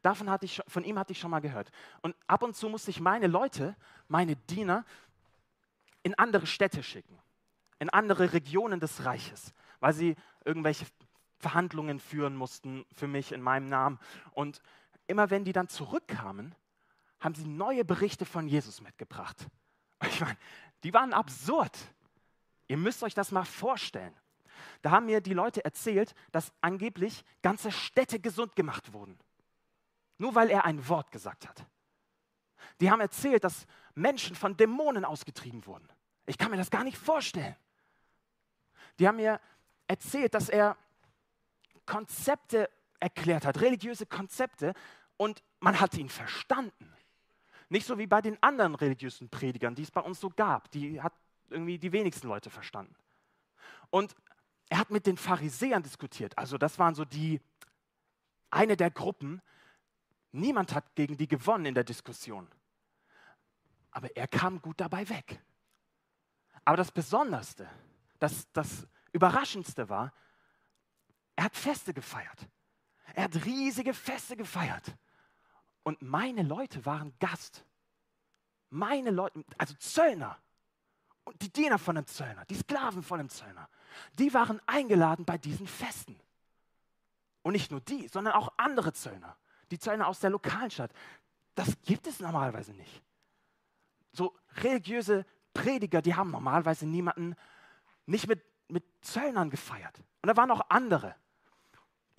Davon 0.00 0.30
hatte 0.30 0.46
ich, 0.46 0.62
von 0.66 0.82
ihm 0.84 0.98
hatte 0.98 1.12
ich 1.12 1.20
schon 1.20 1.30
mal 1.30 1.40
gehört. 1.40 1.70
Und 2.00 2.16
ab 2.26 2.42
und 2.42 2.56
zu 2.56 2.68
musste 2.70 2.90
ich 2.90 2.98
meine 2.98 3.26
Leute, 3.26 3.76
meine 4.08 4.36
Diener, 4.36 4.86
in 6.02 6.18
andere 6.18 6.46
Städte 6.46 6.82
schicken, 6.82 7.18
in 7.78 7.90
andere 7.90 8.32
Regionen 8.32 8.80
des 8.80 9.04
Reiches, 9.04 9.52
weil 9.80 9.92
sie 9.92 10.16
irgendwelche 10.46 10.86
Verhandlungen 11.40 11.98
führen 11.98 12.36
mussten 12.36 12.84
für 12.92 13.08
mich 13.08 13.32
in 13.32 13.40
meinem 13.40 13.66
Namen. 13.66 13.98
Und 14.32 14.62
immer 15.06 15.30
wenn 15.30 15.44
die 15.44 15.52
dann 15.52 15.68
zurückkamen, 15.68 16.54
haben 17.18 17.34
sie 17.34 17.46
neue 17.46 17.84
Berichte 17.84 18.24
von 18.24 18.46
Jesus 18.46 18.80
mitgebracht. 18.80 19.36
Ich 20.02 20.20
meine, 20.22 20.38
die 20.82 20.94
waren 20.94 21.12
absurd. 21.12 21.76
Ihr 22.68 22.78
müsst 22.78 23.02
euch 23.02 23.12
das 23.12 23.32
mal 23.32 23.44
vorstellen. 23.44 24.14
Da 24.80 24.92
haben 24.92 25.04
mir 25.06 25.20
die 25.20 25.34
Leute 25.34 25.62
erzählt, 25.62 26.14
dass 26.32 26.54
angeblich 26.62 27.22
ganze 27.42 27.70
Städte 27.70 28.18
gesund 28.18 28.56
gemacht 28.56 28.94
wurden. 28.94 29.18
Nur 30.16 30.34
weil 30.34 30.48
er 30.48 30.64
ein 30.64 30.88
Wort 30.88 31.10
gesagt 31.10 31.46
hat. 31.46 31.66
Die 32.80 32.90
haben 32.90 33.00
erzählt, 33.00 33.44
dass 33.44 33.66
Menschen 33.94 34.34
von 34.34 34.56
Dämonen 34.56 35.04
ausgetrieben 35.04 35.66
wurden. 35.66 35.86
Ich 36.24 36.38
kann 36.38 36.50
mir 36.50 36.56
das 36.56 36.70
gar 36.70 36.84
nicht 36.84 36.96
vorstellen. 36.96 37.56
Die 38.98 39.06
haben 39.06 39.16
mir 39.16 39.38
erzählt, 39.86 40.32
dass 40.34 40.48
er 40.48 40.76
Konzepte 41.90 42.70
erklärt 43.00 43.44
hat, 43.44 43.60
religiöse 43.60 44.06
Konzepte, 44.06 44.74
und 45.16 45.42
man 45.58 45.80
hat 45.80 45.94
ihn 45.94 46.08
verstanden. 46.08 46.94
Nicht 47.68 47.84
so 47.84 47.98
wie 47.98 48.06
bei 48.06 48.20
den 48.20 48.40
anderen 48.44 48.76
religiösen 48.76 49.28
Predigern, 49.28 49.74
die 49.74 49.82
es 49.82 49.90
bei 49.90 50.00
uns 50.00 50.20
so 50.20 50.30
gab. 50.30 50.70
Die 50.70 51.02
hat 51.02 51.12
irgendwie 51.48 51.78
die 51.78 51.90
wenigsten 51.90 52.28
Leute 52.28 52.48
verstanden. 52.48 52.94
Und 53.90 54.14
er 54.68 54.78
hat 54.78 54.90
mit 54.90 55.04
den 55.04 55.16
Pharisäern 55.16 55.82
diskutiert. 55.82 56.38
Also 56.38 56.58
das 56.58 56.78
waren 56.78 56.94
so 56.94 57.04
die, 57.04 57.40
eine 58.50 58.76
der 58.76 58.92
Gruppen. 58.92 59.42
Niemand 60.30 60.72
hat 60.76 60.94
gegen 60.94 61.16
die 61.16 61.26
gewonnen 61.26 61.66
in 61.66 61.74
der 61.74 61.84
Diskussion. 61.84 62.46
Aber 63.90 64.16
er 64.16 64.28
kam 64.28 64.62
gut 64.62 64.80
dabei 64.80 65.08
weg. 65.08 65.40
Aber 66.64 66.76
das 66.76 66.92
Besonderste, 66.92 67.68
das, 68.20 68.46
das 68.52 68.86
Überraschendste 69.10 69.88
war, 69.88 70.12
er 71.40 71.44
hat 71.44 71.56
Feste 71.56 71.94
gefeiert. 71.94 72.46
Er 73.14 73.24
hat 73.24 73.46
riesige 73.46 73.94
Feste 73.94 74.36
gefeiert. 74.36 74.94
Und 75.84 76.02
meine 76.02 76.42
Leute 76.42 76.84
waren 76.84 77.14
Gast. 77.18 77.64
Meine 78.68 79.10
Leute, 79.10 79.42
also 79.56 79.72
Zöllner. 79.78 80.36
Und 81.24 81.40
die 81.40 81.50
Diener 81.50 81.78
von 81.78 81.94
dem 81.94 82.06
Zöllner, 82.06 82.44
die 82.44 82.56
Sklaven 82.56 83.02
von 83.02 83.16
dem 83.16 83.30
Zöllner, 83.30 83.70
die 84.18 84.34
waren 84.34 84.60
eingeladen 84.66 85.24
bei 85.24 85.38
diesen 85.38 85.66
Festen. 85.66 86.20
Und 87.40 87.52
nicht 87.52 87.70
nur 87.70 87.80
die, 87.80 88.06
sondern 88.08 88.34
auch 88.34 88.52
andere 88.58 88.92
Zöllner, 88.92 89.34
die 89.70 89.78
Zöllner 89.78 90.08
aus 90.08 90.20
der 90.20 90.28
lokalen 90.28 90.70
Stadt. 90.70 90.92
Das 91.54 91.74
gibt 91.80 92.06
es 92.06 92.20
normalerweise 92.20 92.74
nicht. 92.74 93.02
So 94.12 94.36
religiöse 94.56 95.24
Prediger, 95.54 96.02
die 96.02 96.14
haben 96.14 96.32
normalerweise 96.32 96.84
niemanden, 96.84 97.34
nicht 98.04 98.28
mit, 98.28 98.44
mit 98.68 98.84
Zöllnern 99.00 99.48
gefeiert. 99.48 100.02
Und 100.20 100.26
da 100.26 100.36
waren 100.36 100.50
auch 100.50 100.68
andere. 100.68 101.16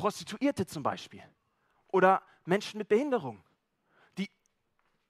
Prostituierte 0.02 0.66
zum 0.66 0.82
Beispiel. 0.82 1.22
Oder 1.90 2.24
Menschen 2.46 2.80
mit 2.80 2.88
Behinderung. 2.88 3.44
Die, 4.18 4.32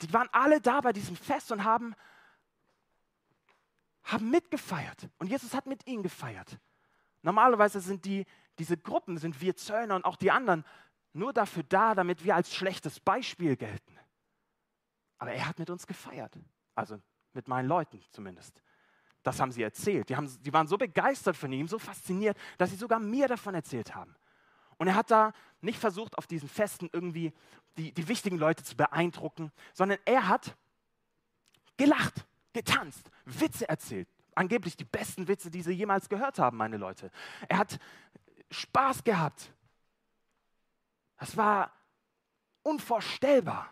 die 0.02 0.12
waren 0.12 0.28
alle 0.34 0.60
da 0.60 0.82
bei 0.82 0.92
diesem 0.92 1.16
Fest 1.16 1.50
und 1.54 1.64
haben 1.64 1.96
haben 4.04 4.30
mitgefeiert. 4.30 5.08
Und 5.18 5.28
Jesus 5.28 5.54
hat 5.54 5.66
mit 5.66 5.88
ihnen 5.88 6.04
gefeiert. 6.04 6.60
Normalerweise 7.22 7.80
sind 7.80 8.04
die, 8.04 8.26
diese 8.60 8.76
Gruppen, 8.76 9.18
sind 9.18 9.40
wir 9.40 9.56
Zöllner 9.56 9.96
und 9.96 10.04
auch 10.04 10.18
die 10.18 10.32
anderen, 10.32 10.66
nur 11.14 11.32
dafür 11.32 11.64
da, 11.64 11.96
damit 11.96 12.26
wir 12.26 12.36
als 12.36 12.54
schlechtes 12.54 13.00
Beispiel 13.00 13.56
gelten. 13.56 13.98
Aber 15.20 15.32
er 15.32 15.48
hat 15.48 15.60
mit 15.60 15.70
uns 15.70 15.88
gefeiert. 15.88 16.38
Also 16.76 17.00
mit 17.32 17.48
meinen 17.48 17.70
Leuten 17.70 18.02
zumindest. 18.10 18.62
Das 19.24 19.40
haben 19.40 19.54
sie 19.54 19.64
erzählt. 19.64 20.10
Die, 20.10 20.18
haben, 20.18 20.30
die 20.42 20.52
waren 20.52 20.68
so 20.68 20.78
begeistert 20.78 21.38
von 21.38 21.54
ihm, 21.54 21.70
so 21.70 21.80
fasziniert, 21.80 22.38
dass 22.58 22.72
sie 22.72 22.76
sogar 22.76 23.00
mir 23.00 23.30
davon 23.30 23.56
erzählt 23.56 23.96
haben. 23.96 24.16
Und 24.82 24.88
er 24.88 24.96
hat 24.96 25.12
da 25.12 25.32
nicht 25.62 25.78
versucht, 25.78 26.18
auf 26.18 26.26
diesen 26.26 26.50
Festen 26.50 26.90
irgendwie 26.92 27.34
die, 27.78 27.92
die 27.92 28.08
wichtigen 28.08 28.40
Leute 28.40 28.64
zu 28.64 28.76
beeindrucken, 28.76 29.52
sondern 29.76 30.00
er 30.06 30.28
hat 30.28 30.58
gelacht 31.78 32.26
getanzt, 32.52 33.12
Witze 33.26 33.70
erzählt. 33.70 34.10
Angeblich 34.34 34.76
die 34.76 34.84
besten 34.84 35.28
Witze, 35.28 35.52
die 35.52 35.62
sie 35.62 35.74
jemals 35.74 36.10
gehört 36.10 36.40
haben, 36.40 36.58
meine 36.58 36.78
Leute. 36.78 37.12
Er 37.48 37.60
hat 37.60 37.80
Spaß 38.50 39.04
gehabt. 39.04 39.54
Das 41.18 41.38
war 41.38 41.72
unvorstellbar. 42.64 43.70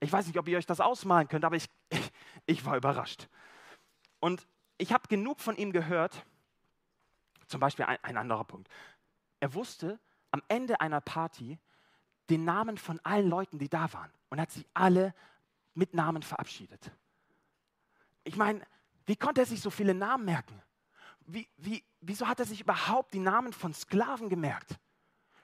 Ich 0.00 0.10
weiß 0.10 0.26
nicht, 0.26 0.38
ob 0.38 0.48
ihr 0.48 0.56
euch 0.56 0.64
das 0.64 0.80
ausmalen 0.80 1.28
könnt, 1.28 1.44
aber 1.44 1.56
ich, 1.56 1.68
ich, 1.90 2.12
ich 2.46 2.64
war 2.64 2.78
überrascht. 2.78 3.28
Und 4.20 4.46
ich 4.78 4.90
habe 4.90 5.06
genug 5.08 5.40
von 5.40 5.54
ihm 5.58 5.70
gehört. 5.70 6.24
Zum 7.46 7.60
Beispiel 7.60 7.84
ein, 7.84 7.98
ein 8.02 8.16
anderer 8.16 8.44
Punkt. 8.44 8.70
Er 9.40 9.52
wusste 9.52 10.00
am 10.34 10.42
Ende 10.48 10.80
einer 10.80 11.00
Party 11.00 11.60
den 12.28 12.44
Namen 12.44 12.76
von 12.76 12.98
allen 13.04 13.28
Leuten, 13.28 13.60
die 13.60 13.68
da 13.68 13.92
waren 13.92 14.10
und 14.30 14.40
hat 14.40 14.50
sie 14.50 14.66
alle 14.74 15.14
mit 15.74 15.94
Namen 15.94 16.24
verabschiedet. 16.24 16.90
Ich 18.24 18.34
meine, 18.34 18.66
wie 19.06 19.14
konnte 19.14 19.42
er 19.42 19.46
sich 19.46 19.60
so 19.60 19.70
viele 19.70 19.94
Namen 19.94 20.24
merken? 20.24 20.60
Wie, 21.20 21.48
wie, 21.56 21.84
wieso 22.00 22.26
hat 22.26 22.40
er 22.40 22.46
sich 22.46 22.60
überhaupt 22.60 23.14
die 23.14 23.20
Namen 23.20 23.52
von 23.52 23.72
Sklaven 23.74 24.28
gemerkt? 24.28 24.80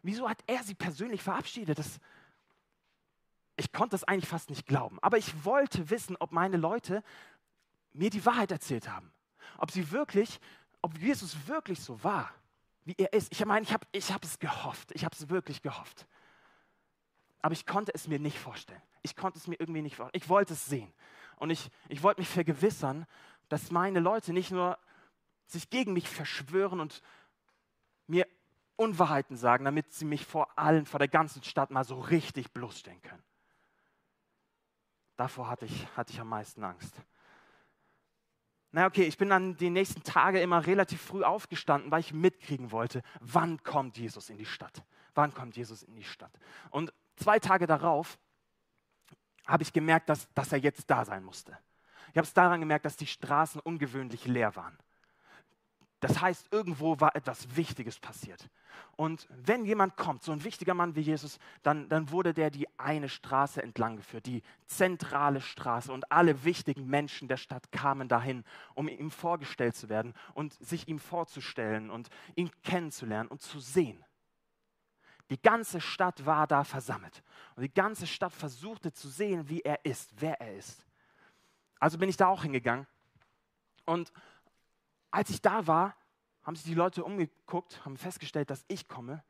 Wieso 0.03 0.29
hat 0.29 0.43
er 0.49 0.65
sie 0.65 0.75
persönlich 0.75 1.23
verabschiedet? 1.23 1.79
Das, 1.79 2.01
ich 3.57 3.71
konnte 3.71 3.95
es 3.95 4.03
eigentlich 4.03 4.29
fast 4.29 4.51
nicht 4.51 4.67
glauben. 4.67 4.99
Aber 5.03 5.19
ich 5.19 5.45
wollte 5.45 5.89
wissen, 5.91 6.17
ob 6.19 6.33
meine 6.33 6.57
Leute 6.57 7.05
mir 7.93 8.11
die 8.11 8.27
Wahrheit 8.27 8.51
erzählt 8.51 8.89
haben. 8.89 9.13
Ob 9.57 9.71
sie 9.71 9.93
wirklich, 9.93 10.41
ob 10.83 10.99
Jesus 10.99 11.47
wirklich 11.47 11.81
so 11.81 12.03
war, 12.03 12.33
wie 12.91 13.03
er 13.03 13.13
ist. 13.13 13.33
Ich 13.33 13.45
meine, 13.45 13.63
ich 13.63 13.73
habe 13.73 13.87
ich 13.93 14.13
hab 14.13 14.25
es 14.25 14.39
gehofft. 14.41 14.91
Ich 14.93 15.05
habe 15.05 15.15
es 15.15 15.29
wirklich 15.29 15.63
gehofft. 15.63 16.07
Aber 17.41 17.53
ich 17.53 17.65
konnte 17.65 17.93
es 17.95 18.09
mir 18.09 18.19
nicht 18.19 18.39
vorstellen. 18.39 18.83
Ich 19.03 19.15
konnte 19.15 19.39
es 19.39 19.47
mir 19.47 19.59
irgendwie 19.61 19.83
nicht 19.83 19.97
vorstellen. 19.97 20.21
Ich 20.23 20.29
wollte 20.29 20.55
es 20.55 20.67
sehen. 20.67 20.93
Und 21.37 21.51
ich, 21.51 21.71
ich 21.89 22.03
wollte 22.03 22.21
mich 22.21 22.29
vergewissern, 22.29 23.07
dass 23.49 23.71
meine 23.71 24.01
Leute 24.01 24.33
nicht 24.33 24.51
nur 24.51 24.77
sich 25.47 25.71
gegen 25.71 25.93
mich 25.93 26.09
verschwören 26.09 26.81
und 26.81 27.03
mir 28.09 28.27
Unwahrheiten 28.77 29.37
sagen, 29.37 29.65
damit 29.65 29.93
sie 29.93 30.05
mich 30.05 30.27
vor 30.27 30.59
allen, 30.59 30.85
vor 30.85 30.99
der 30.99 31.09
ganzen 31.09 31.43
Stadt 31.45 31.71
mal 31.71 31.85
so 31.85 32.01
richtig 32.01 32.53
bloßstellen 32.53 33.01
können. 33.03 33.23
Davor 35.17 35.49
hatte 35.49 35.67
ich, 35.67 35.87
hatte 35.97 36.13
ich 36.13 36.21
am 36.21 36.29
meisten 36.29 36.65
Angst. 36.65 36.95
Na 38.73 38.87
okay, 38.87 39.03
ich 39.03 39.19
bin 39.19 39.29
dann 39.31 39.57
die 39.57 39.71
nächsten 39.71 40.03
Tage 40.03 40.41
immer 40.41 40.67
relativ 40.67 41.01
früh 41.01 41.25
aufgestanden, 41.25 41.91
weil 41.91 42.01
ich 42.01 42.13
mitkriegen 42.13 42.71
wollte, 42.71 43.03
wann 43.21 43.63
kommt 43.63 43.99
Jesus 43.99 44.31
in 44.31 44.39
die 44.39 44.47
Stadt? 44.47 44.85
Wann 45.15 45.35
kommt 45.35 45.57
Jesus 45.57 45.83
in 45.83 45.97
die 45.97 46.05
Stadt? 46.05 46.33
Und 46.71 46.93
zwei 47.17 47.41
Tage 47.41 47.67
darauf 47.67 48.19
habe 49.47 49.65
ich 49.65 49.73
gemerkt, 49.73 50.09
dass, 50.09 50.33
dass 50.35 50.53
er 50.53 50.59
jetzt 50.59 50.89
da 50.89 51.05
sein 51.05 51.25
musste. 51.25 51.59
Ich 52.13 52.17
habe 52.17 52.27
es 52.27 52.35
daran 52.35 52.61
gemerkt, 52.61 52.85
dass 52.85 52.97
die 52.97 53.07
Straßen 53.07 53.61
ungewöhnlich 53.61 54.27
leer 54.27 54.55
waren. 54.55 54.79
Das 56.01 56.21
heißt, 56.21 56.49
irgendwo 56.51 56.99
war 56.99 57.15
etwas 57.15 57.57
Wichtiges 57.57 57.99
passiert. 57.99 58.49
Und 58.97 59.29
wenn 59.31 59.67
jemand 59.67 59.97
kommt, 59.97 60.23
so 60.23 60.33
ein 60.33 60.45
wichtiger 60.45 60.73
Mann 60.73 60.97
wie 60.97 61.03
Jesus, 61.03 61.39
dann, 61.63 61.89
dann 61.91 62.11
wurde 62.11 62.33
der 62.33 62.51
die 62.51 62.67
eine 62.79 63.11
Straße 63.11 63.63
entlang 63.63 63.97
geführt, 63.97 64.25
die 64.25 64.43
zentrale 64.67 65.43
Straße. 65.43 65.93
Und 65.93 66.11
alle 66.11 66.45
wichtigen 66.45 66.87
Menschen 66.87 67.29
der 67.29 67.37
Stadt 67.37 67.71
kamen 67.71 68.09
dahin, 68.09 68.45
um 68.75 68.89
ihm 68.89 69.11
vorgestellt 69.11 69.77
zu 69.77 69.91
werden 69.91 70.15
und 70.33 70.55
sich 70.55 70.89
ihm 70.89 70.99
vorzustellen 70.99 71.91
und 71.91 72.09
ihn 72.35 72.51
kennenzulernen 72.63 73.29
und 73.29 73.43
zu 73.43 73.61
sehen. 73.61 74.03
Die 75.29 75.41
ganze 75.41 75.81
Stadt 75.81 76.25
war 76.25 76.47
da 76.47 76.65
versammelt. 76.65 77.23
Und 77.57 77.63
die 77.63 77.73
ganze 77.73 78.07
Stadt 78.07 78.33
versuchte 78.33 78.93
zu 78.93 79.09
sehen, 79.09 79.49
wie 79.49 79.61
er 79.61 79.85
ist, 79.85 80.11
wer 80.19 80.41
er 80.41 80.57
ist. 80.57 80.87
Also 81.79 81.99
bin 81.99 82.09
ich 82.09 82.17
da 82.17 82.27
auch 82.27 82.43
hingegangen. 82.43 82.87
Und 83.85 84.13
als 85.11 85.31
ich 85.31 85.41
da 85.41 85.67
war, 85.67 85.97
haben 86.43 86.57
sich 86.57 86.65
die 86.65 86.75
Leute 86.75 87.05
umgeguckt, 87.05 87.85
haben 87.85 87.97
festgestellt, 87.97 88.51
dass 88.51 88.65
ich 88.69 88.89
komme. 88.89 89.25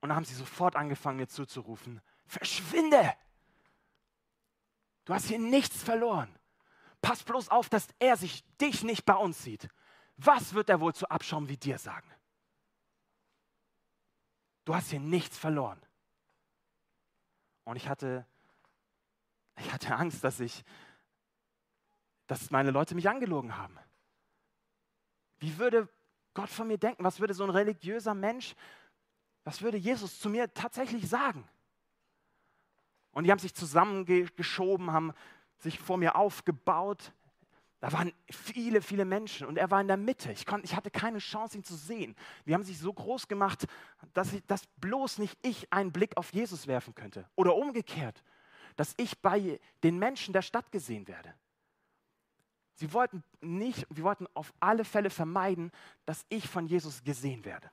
Und 0.00 0.08
dann 0.08 0.16
haben 0.16 0.24
sie 0.24 0.34
sofort 0.34 0.76
angefangen, 0.76 1.18
mir 1.18 1.28
zuzurufen, 1.28 2.00
verschwinde! 2.26 3.14
Du 5.04 5.14
hast 5.14 5.26
hier 5.26 5.38
nichts 5.38 5.82
verloren. 5.82 6.32
Pass 7.00 7.24
bloß 7.24 7.48
auf, 7.48 7.68
dass 7.68 7.88
er 7.98 8.16
sich 8.16 8.44
dich 8.58 8.84
nicht 8.84 9.04
bei 9.04 9.14
uns 9.14 9.42
sieht. 9.42 9.68
Was 10.16 10.54
wird 10.54 10.68
er 10.68 10.80
wohl 10.80 10.94
zu 10.94 11.08
Abschaum 11.10 11.48
wie 11.48 11.56
dir 11.56 11.78
sagen? 11.78 12.08
Du 14.64 14.74
hast 14.74 14.90
hier 14.90 15.00
nichts 15.00 15.36
verloren. 15.36 15.80
Und 17.64 17.76
ich 17.76 17.88
hatte, 17.88 18.26
ich 19.56 19.72
hatte 19.72 19.94
Angst, 19.96 20.22
dass 20.22 20.38
ich, 20.38 20.64
dass 22.28 22.50
meine 22.50 22.70
Leute 22.70 22.94
mich 22.94 23.08
angelogen 23.08 23.56
haben. 23.56 23.76
Wie 25.42 25.58
würde 25.58 25.88
Gott 26.34 26.48
von 26.48 26.68
mir 26.68 26.78
denken? 26.78 27.02
Was 27.02 27.18
würde 27.18 27.34
so 27.34 27.42
ein 27.42 27.50
religiöser 27.50 28.14
Mensch, 28.14 28.54
was 29.42 29.60
würde 29.60 29.76
Jesus 29.76 30.20
zu 30.20 30.30
mir 30.30 30.54
tatsächlich 30.54 31.08
sagen? 31.08 31.48
Und 33.10 33.24
die 33.24 33.32
haben 33.32 33.40
sich 33.40 33.52
zusammengeschoben, 33.52 34.92
haben 34.92 35.12
sich 35.58 35.80
vor 35.80 35.96
mir 35.96 36.14
aufgebaut. 36.14 37.12
Da 37.80 37.92
waren 37.92 38.12
viele, 38.30 38.80
viele 38.80 39.04
Menschen 39.04 39.48
und 39.48 39.58
er 39.58 39.68
war 39.72 39.80
in 39.80 39.88
der 39.88 39.96
Mitte. 39.96 40.30
Ich, 40.30 40.46
konnte, 40.46 40.64
ich 40.64 40.76
hatte 40.76 40.92
keine 40.92 41.18
Chance, 41.18 41.58
ihn 41.58 41.64
zu 41.64 41.74
sehen. 41.74 42.14
Die 42.46 42.54
haben 42.54 42.62
sich 42.62 42.78
so 42.78 42.92
groß 42.92 43.26
gemacht, 43.26 43.66
dass, 44.12 44.32
ich, 44.32 44.46
dass 44.46 44.68
bloß 44.76 45.18
nicht 45.18 45.36
ich 45.42 45.72
einen 45.72 45.90
Blick 45.90 46.16
auf 46.16 46.32
Jesus 46.32 46.68
werfen 46.68 46.94
könnte. 46.94 47.28
Oder 47.34 47.56
umgekehrt, 47.56 48.22
dass 48.76 48.94
ich 48.96 49.18
bei 49.18 49.58
den 49.82 49.98
Menschen 49.98 50.32
der 50.32 50.42
Stadt 50.42 50.70
gesehen 50.70 51.08
werde. 51.08 51.34
Sie 52.74 52.92
wollten 52.92 53.22
nicht, 53.40 53.86
sie 53.90 54.02
wollten 54.02 54.26
auf 54.34 54.52
alle 54.60 54.84
Fälle 54.84 55.10
vermeiden, 55.10 55.70
dass 56.04 56.24
ich 56.28 56.48
von 56.48 56.66
Jesus 56.66 57.04
gesehen 57.04 57.44
werde. 57.44 57.70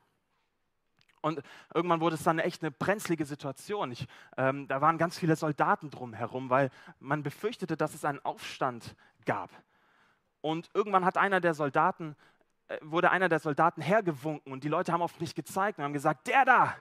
Und 1.21 1.41
irgendwann 1.73 1.99
wurde 2.01 2.15
es 2.15 2.23
dann 2.23 2.39
echt 2.39 2.61
eine 2.61 2.71
brenzlige 2.71 3.25
Situation. 3.25 3.91
Ich, 3.91 4.07
ähm, 4.37 4.67
da 4.67 4.81
waren 4.81 4.97
ganz 4.97 5.17
viele 5.17 5.35
Soldaten 5.35 5.89
drumherum, 5.89 6.49
weil 6.49 6.69
man 6.99 7.23
befürchtete, 7.23 7.75
dass 7.75 7.93
es 7.93 8.05
einen 8.05 8.23
Aufstand 8.23 8.95
gab. 9.25 9.49
Und 10.41 10.69
irgendwann 10.73 11.03
hat 11.03 11.17
einer 11.17 11.41
der 11.41 11.53
Soldaten, 11.53 12.15
äh, 12.69 12.77
wurde 12.81 13.11
einer 13.11 13.27
der 13.27 13.39
Soldaten 13.39 13.81
hergewunken 13.81 14.53
und 14.53 14.63
die 14.63 14.69
Leute 14.69 14.93
haben 14.93 15.01
auf 15.01 15.19
mich 15.19 15.35
gezeigt 15.35 15.77
und 15.77 15.83
haben 15.83 15.93
gesagt, 15.93 16.27
der 16.27 16.45
da, 16.45 16.75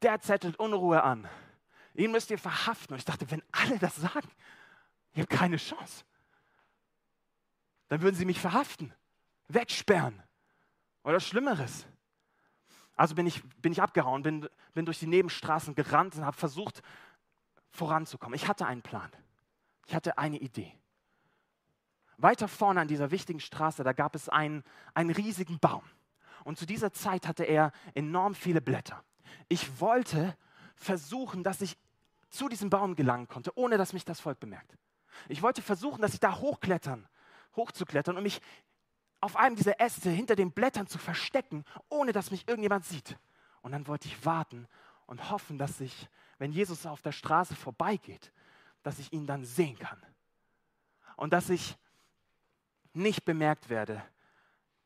der 0.00 0.20
zettelt 0.20 0.58
Unruhe 0.58 1.02
an. 1.02 1.28
Ihn 1.94 2.12
müsst 2.12 2.30
ihr 2.30 2.38
verhaften. 2.38 2.94
Und 2.94 2.98
ich 2.98 3.04
dachte, 3.04 3.30
wenn 3.30 3.42
alle 3.52 3.78
das 3.78 3.96
sagen, 3.96 4.28
ihr 5.14 5.22
habt 5.22 5.30
keine 5.30 5.56
Chance 5.56 6.04
dann 7.88 8.02
würden 8.02 8.16
sie 8.16 8.24
mich 8.24 8.40
verhaften, 8.40 8.92
wegsperren 9.48 10.22
oder 11.02 11.20
Schlimmeres. 11.20 11.86
Also 12.96 13.14
bin 13.14 13.26
ich, 13.26 13.42
bin 13.60 13.72
ich 13.72 13.82
abgehauen, 13.82 14.22
bin, 14.22 14.48
bin 14.72 14.86
durch 14.86 14.98
die 14.98 15.06
Nebenstraßen 15.06 15.74
gerannt 15.74 16.16
und 16.16 16.24
habe 16.24 16.36
versucht, 16.36 16.82
voranzukommen. 17.70 18.34
Ich 18.34 18.48
hatte 18.48 18.66
einen 18.66 18.82
Plan. 18.82 19.10
Ich 19.86 19.94
hatte 19.94 20.18
eine 20.18 20.38
Idee. 20.38 20.72
Weiter 22.16 22.48
vorne 22.48 22.80
an 22.80 22.88
dieser 22.88 23.10
wichtigen 23.10 23.40
Straße, 23.40 23.84
da 23.84 23.92
gab 23.92 24.14
es 24.14 24.28
einen, 24.28 24.64
einen 24.94 25.10
riesigen 25.10 25.58
Baum. 25.58 25.82
Und 26.44 26.58
zu 26.58 26.64
dieser 26.64 26.92
Zeit 26.92 27.26
hatte 27.28 27.44
er 27.44 27.72
enorm 27.94 28.34
viele 28.34 28.60
Blätter. 28.60 29.04
Ich 29.48 29.80
wollte 29.80 30.36
versuchen, 30.76 31.42
dass 31.42 31.60
ich 31.60 31.76
zu 32.30 32.48
diesem 32.48 32.70
Baum 32.70 32.96
gelangen 32.96 33.28
konnte, 33.28 33.56
ohne 33.56 33.76
dass 33.76 33.92
mich 33.92 34.04
das 34.04 34.20
Volk 34.20 34.40
bemerkt. 34.40 34.76
Ich 35.28 35.42
wollte 35.42 35.62
versuchen, 35.62 36.00
dass 36.02 36.14
ich 36.14 36.20
da 36.20 36.36
hochklettern 36.38 37.06
hochzuklettern 37.56 38.16
und 38.16 38.22
mich 38.22 38.40
auf 39.20 39.36
einem 39.36 39.56
dieser 39.56 39.80
Äste 39.80 40.10
hinter 40.10 40.36
den 40.36 40.52
Blättern 40.52 40.86
zu 40.86 40.98
verstecken, 40.98 41.64
ohne 41.88 42.12
dass 42.12 42.30
mich 42.30 42.46
irgendjemand 42.46 42.84
sieht. 42.84 43.16
Und 43.62 43.72
dann 43.72 43.86
wollte 43.86 44.08
ich 44.08 44.24
warten 44.24 44.68
und 45.06 45.30
hoffen, 45.30 45.58
dass 45.58 45.80
ich, 45.80 46.08
wenn 46.38 46.52
Jesus 46.52 46.86
auf 46.86 47.02
der 47.02 47.12
Straße 47.12 47.56
vorbeigeht, 47.56 48.32
dass 48.82 48.98
ich 48.98 49.12
ihn 49.12 49.26
dann 49.26 49.44
sehen 49.44 49.78
kann. 49.78 50.00
Und 51.16 51.32
dass 51.32 51.50
ich 51.50 51.76
nicht 52.92 53.24
bemerkt 53.24 53.68
werde 53.68 54.02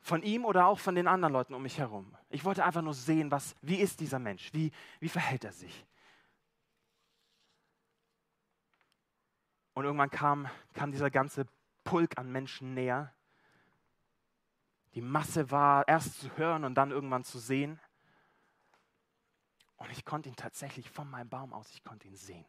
von 0.00 0.22
ihm 0.22 0.44
oder 0.44 0.66
auch 0.66 0.78
von 0.78 0.94
den 0.94 1.06
anderen 1.06 1.32
Leuten 1.32 1.54
um 1.54 1.62
mich 1.62 1.78
herum. 1.78 2.16
Ich 2.30 2.44
wollte 2.44 2.64
einfach 2.64 2.82
nur 2.82 2.94
sehen, 2.94 3.30
was, 3.30 3.54
wie 3.60 3.76
ist 3.76 4.00
dieser 4.00 4.18
Mensch, 4.18 4.52
wie, 4.52 4.72
wie 4.98 5.08
verhält 5.08 5.44
er 5.44 5.52
sich. 5.52 5.86
Und 9.74 9.84
irgendwann 9.84 10.10
kam, 10.10 10.48
kam 10.74 10.92
dieser 10.92 11.10
ganze 11.10 11.46
Pulk 11.84 12.18
an 12.18 12.30
Menschen 12.30 12.74
näher. 12.74 13.14
Die 14.94 15.00
Masse 15.00 15.50
war 15.50 15.86
erst 15.86 16.20
zu 16.20 16.36
hören 16.36 16.64
und 16.64 16.74
dann 16.74 16.90
irgendwann 16.90 17.24
zu 17.24 17.38
sehen. 17.38 17.80
Und 19.76 19.90
ich 19.92 20.04
konnte 20.04 20.28
ihn 20.28 20.36
tatsächlich 20.36 20.90
von 20.90 21.08
meinem 21.08 21.28
Baum 21.28 21.52
aus, 21.52 21.70
ich 21.72 21.82
konnte 21.82 22.06
ihn 22.08 22.16
sehen. 22.16 22.44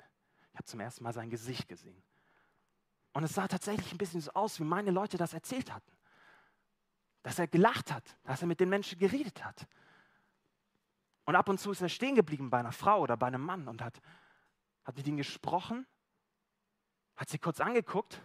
Ich 0.51 0.55
habe 0.55 0.65
zum 0.65 0.79
ersten 0.79 1.03
Mal 1.03 1.13
sein 1.13 1.29
Gesicht 1.29 1.67
gesehen. 1.67 2.03
Und 3.13 3.23
es 3.23 3.33
sah 3.33 3.47
tatsächlich 3.47 3.91
ein 3.91 3.97
bisschen 3.97 4.21
so 4.21 4.31
aus, 4.33 4.59
wie 4.59 4.63
meine 4.63 4.91
Leute 4.91 5.17
das 5.17 5.33
erzählt 5.33 5.71
hatten. 5.71 5.91
Dass 7.23 7.39
er 7.39 7.47
gelacht 7.47 7.91
hat, 7.91 8.17
dass 8.23 8.41
er 8.41 8.47
mit 8.47 8.59
den 8.59 8.69
Menschen 8.69 8.97
geredet 8.97 9.43
hat. 9.45 9.67
Und 11.25 11.35
ab 11.35 11.47
und 11.47 11.59
zu 11.59 11.71
ist 11.71 11.81
er 11.81 11.89
stehen 11.89 12.15
geblieben 12.15 12.49
bei 12.49 12.59
einer 12.59 12.71
Frau 12.71 13.01
oder 13.01 13.15
bei 13.15 13.27
einem 13.27 13.41
Mann 13.41 13.67
und 13.67 13.81
hat, 13.81 14.01
hat 14.83 14.97
mit 14.97 15.07
ihnen 15.07 15.17
gesprochen, 15.17 15.85
hat 17.15 17.29
sie 17.29 17.37
kurz 17.37 17.59
angeguckt 17.61 18.21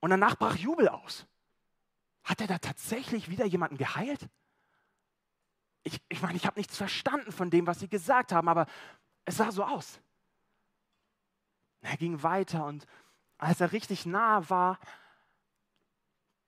und 0.00 0.10
danach 0.10 0.36
brach 0.36 0.56
Jubel 0.56 0.88
aus. 0.88 1.26
Hat 2.24 2.40
er 2.40 2.46
da 2.46 2.58
tatsächlich 2.58 3.30
wieder 3.30 3.46
jemanden 3.46 3.78
geheilt? 3.78 4.28
Ich, 5.82 6.00
ich 6.08 6.20
meine, 6.20 6.36
ich 6.36 6.46
habe 6.46 6.58
nichts 6.58 6.76
verstanden 6.76 7.32
von 7.32 7.50
dem, 7.50 7.66
was 7.66 7.80
sie 7.80 7.88
gesagt 7.88 8.32
haben, 8.32 8.48
aber 8.48 8.66
es 9.24 9.36
sah 9.36 9.50
so 9.50 9.64
aus. 9.64 10.00
Er 11.80 11.96
ging 11.96 12.22
weiter 12.22 12.64
und 12.66 12.86
als 13.38 13.60
er 13.60 13.72
richtig 13.72 14.04
nah 14.04 14.48
war, 14.50 14.78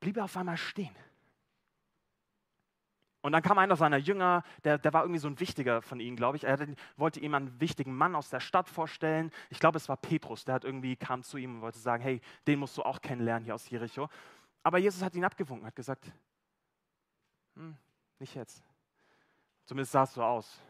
blieb 0.01 0.17
er 0.17 0.25
auf 0.25 0.37
einmal 0.37 0.57
stehen. 0.57 0.95
Und 3.23 3.33
dann 3.33 3.43
kam 3.43 3.59
einer 3.59 3.77
seiner 3.77 3.99
Jünger, 3.99 4.43
der, 4.65 4.79
der 4.79 4.93
war 4.95 5.03
irgendwie 5.03 5.21
so 5.21 5.29
ein 5.29 5.39
Wichtiger 5.41 5.83
von 5.83 6.01
ihnen, 6.01 6.17
glaube 6.17 6.39
ich. 6.39 6.45
Er 6.45 6.59
wollte 6.97 7.21
ihm 7.21 7.35
einen 7.35 7.61
wichtigen 7.61 7.95
Mann 7.95 8.15
aus 8.15 8.31
der 8.31 8.41
Stadt 8.41 8.69
vorstellen. 8.69 9.31
Ich 9.51 9.61
glaube, 9.61 9.77
es 9.77 9.89
war 9.89 9.99
Petrus, 9.99 10.45
der 10.45 10.55
hat 10.55 10.65
irgendwie 10.65 10.97
kam 10.97 11.23
zu 11.23 11.37
ihm 11.37 11.57
und 11.57 11.61
wollte 11.61 11.79
sagen, 11.79 12.03
hey, 12.03 12.21
den 12.47 12.59
musst 12.59 12.79
du 12.79 12.83
auch 12.83 13.03
kennenlernen 13.03 13.45
hier 13.45 13.55
aus 13.55 13.69
Jericho. 13.69 14.09
Aber 14.63 14.79
Jesus 14.79 15.03
hat 15.03 15.15
ihn 15.15 15.25
abgewunken, 15.25 15.67
hat 15.67 15.77
gesagt, 15.77 16.11
hm, 17.57 17.77
nicht 18.19 18.35
jetzt. 18.35 18.65
Zumindest 19.67 19.93
sah 19.93 20.05
es 20.05 20.15
so 20.15 20.23
aus. 20.23 20.61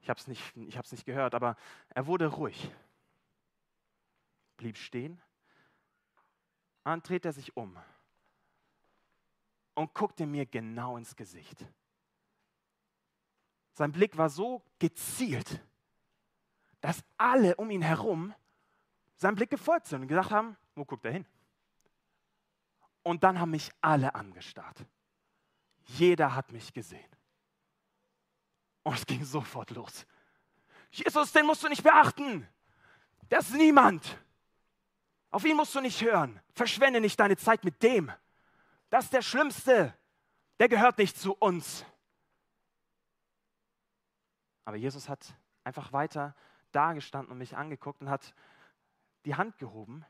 Ich 0.00 0.08
habe 0.08 0.18
es 0.18 0.26
nicht, 0.26 0.56
nicht 0.56 1.04
gehört, 1.04 1.34
aber 1.34 1.56
er 1.90 2.06
wurde 2.06 2.26
ruhig, 2.26 2.70
blieb 4.56 4.78
stehen. 4.78 5.20
Dann 6.84 7.02
dreht 7.02 7.26
er 7.26 7.32
sich 7.34 7.56
um 7.58 7.78
und 9.74 9.94
guckte 9.94 10.26
mir 10.26 10.46
genau 10.46 10.96
ins 10.96 11.14
Gesicht. 11.16 11.64
Sein 13.72 13.92
Blick 13.92 14.16
war 14.16 14.28
so 14.28 14.62
gezielt, 14.78 15.60
dass 16.80 17.02
alle 17.16 17.56
um 17.56 17.70
ihn 17.70 17.82
herum 17.82 18.34
seinem 19.16 19.36
Blick 19.36 19.50
gefolgt 19.50 19.86
sind 19.86 20.02
und 20.02 20.08
gesagt 20.08 20.30
haben, 20.30 20.56
wo 20.74 20.84
guckt 20.84 21.04
er 21.04 21.12
hin? 21.12 21.26
Und 23.02 23.22
dann 23.22 23.38
haben 23.38 23.50
mich 23.50 23.70
alle 23.80 24.14
angestarrt. 24.14 24.84
Jeder 25.84 26.34
hat 26.34 26.52
mich 26.52 26.72
gesehen. 26.72 27.08
Und 28.82 28.94
es 28.94 29.06
ging 29.06 29.24
sofort 29.24 29.70
los. 29.70 30.06
Jesus, 30.90 31.32
den 31.32 31.46
musst 31.46 31.62
du 31.62 31.68
nicht 31.68 31.82
beachten. 31.82 32.48
Das 33.28 33.50
ist 33.50 33.56
niemand. 33.56 34.18
Auf 35.30 35.44
ihn 35.44 35.56
musst 35.56 35.74
du 35.74 35.80
nicht 35.80 36.00
hören. 36.02 36.40
Verschwende 36.54 37.00
nicht 37.00 37.18
deine 37.20 37.36
Zeit 37.36 37.64
mit 37.64 37.82
dem. 37.82 38.10
Das 38.90 39.04
ist 39.04 39.12
der 39.12 39.22
Schlimmste. 39.22 39.96
Der 40.58 40.68
gehört 40.68 40.98
nicht 40.98 41.16
zu 41.16 41.32
uns. 41.34 41.84
Aber 44.64 44.76
Jesus 44.76 45.08
hat 45.08 45.34
einfach 45.64 45.92
weiter 45.92 46.36
dagestanden 46.72 47.32
und 47.32 47.38
mich 47.38 47.56
angeguckt 47.56 48.00
und 48.02 48.10
hat 48.10 48.34
die 49.24 49.34
Hand 49.34 49.58
gehoben 49.58 50.04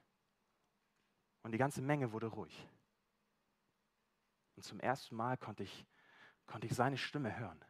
und 1.42 1.52
die 1.52 1.58
ganze 1.58 1.80
Menge 1.82 2.12
wurde 2.12 2.26
ruhig. 2.26 2.68
Und 4.56 4.62
zum 4.64 4.80
ersten 4.80 5.14
Mal 5.16 5.37
konnte 5.37 5.62
ich, 5.62 5.87
konnte 6.46 6.66
ich 6.66 6.75
seine 6.75 6.99
Stimme 6.99 7.38
hören. 7.38 7.64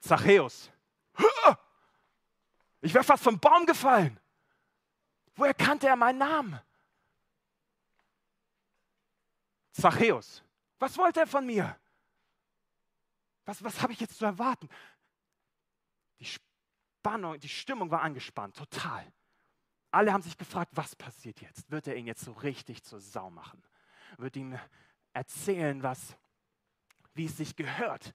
Zachäus, 0.00 0.70
ich 2.80 2.94
wäre 2.94 3.04
fast 3.04 3.24
vom 3.24 3.38
Baum 3.38 3.66
gefallen. 3.66 4.18
Woher 5.34 5.54
kannte 5.54 5.88
er 5.88 5.96
meinen 5.96 6.18
Namen? 6.18 6.60
Zachäus, 9.80 10.42
was 10.78 10.96
wollte 10.98 11.20
er 11.20 11.26
von 11.26 11.46
mir? 11.46 11.78
Was, 13.44 13.62
was 13.64 13.80
habe 13.82 13.92
ich 13.92 14.00
jetzt 14.00 14.18
zu 14.18 14.24
erwarten? 14.24 14.68
Die 16.18 16.26
Spannung, 16.26 17.38
die 17.40 17.48
Stimmung 17.48 17.90
war 17.90 18.02
angespannt, 18.02 18.56
total. 18.56 19.10
Alle 19.90 20.12
haben 20.12 20.22
sich 20.22 20.38
gefragt, 20.38 20.70
was 20.74 20.94
passiert 20.94 21.40
jetzt? 21.40 21.70
Wird 21.70 21.88
er 21.88 21.96
ihn 21.96 22.06
jetzt 22.06 22.24
so 22.24 22.32
richtig 22.32 22.84
zur 22.84 23.00
Sau 23.00 23.30
machen? 23.30 23.62
Wird 24.18 24.36
ihm 24.36 24.58
erzählen, 25.12 25.82
was, 25.82 26.16
wie 27.14 27.26
es 27.26 27.36
sich 27.36 27.56
gehört? 27.56 28.14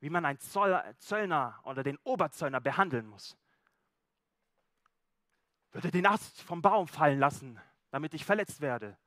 Wie 0.00 0.10
man 0.10 0.26
einen 0.26 0.38
Zöllner 0.38 1.60
oder 1.64 1.82
den 1.82 1.96
Oberzöllner 2.04 2.60
behandeln 2.60 3.06
muss? 3.06 3.38
Wird 5.72 5.86
er 5.86 5.90
den 5.90 6.06
Ast 6.06 6.42
vom 6.42 6.60
Baum 6.60 6.86
fallen 6.86 7.18
lassen, 7.18 7.58
damit 7.90 8.12
ich 8.12 8.24
verletzt 8.24 8.60
werde? 8.60 8.98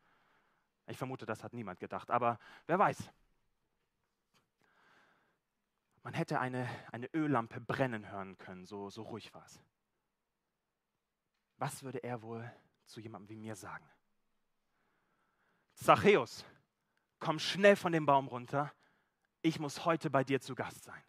Ich 0.87 0.97
vermute, 0.97 1.25
das 1.25 1.43
hat 1.43 1.53
niemand 1.53 1.79
gedacht, 1.79 2.09
aber 2.09 2.39
wer 2.65 2.79
weiß. 2.79 3.11
Man 6.03 6.13
hätte 6.13 6.39
eine, 6.39 6.67
eine 6.91 7.07
Öllampe 7.13 7.59
brennen 7.59 8.09
hören 8.09 8.37
können, 8.37 8.65
so, 8.65 8.89
so 8.89 9.03
ruhig 9.03 9.33
war 9.33 9.45
es. 9.45 9.61
Was 11.57 11.83
würde 11.83 11.99
er 11.99 12.21
wohl 12.21 12.49
zu 12.85 13.01
jemandem 13.01 13.29
wie 13.29 13.35
mir 13.35 13.55
sagen? 13.55 13.85
Zachäus, 15.73 16.45
komm 17.19 17.39
schnell 17.39 17.75
von 17.75 17.91
dem 17.91 18.05
Baum 18.05 18.27
runter, 18.27 18.73
ich 19.41 19.59
muss 19.59 19.85
heute 19.85 20.09
bei 20.09 20.23
dir 20.23 20.39
zu 20.39 20.55
Gast 20.55 20.85
sein. 20.85 21.03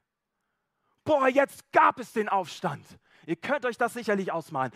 Boah, 1.04 1.28
jetzt 1.28 1.70
gab 1.72 1.98
es 2.00 2.12
den 2.12 2.28
Aufstand. 2.28 2.84
Ihr 3.24 3.36
könnt 3.36 3.64
euch 3.64 3.78
das 3.78 3.94
sicherlich 3.94 4.32
ausmalen. 4.32 4.72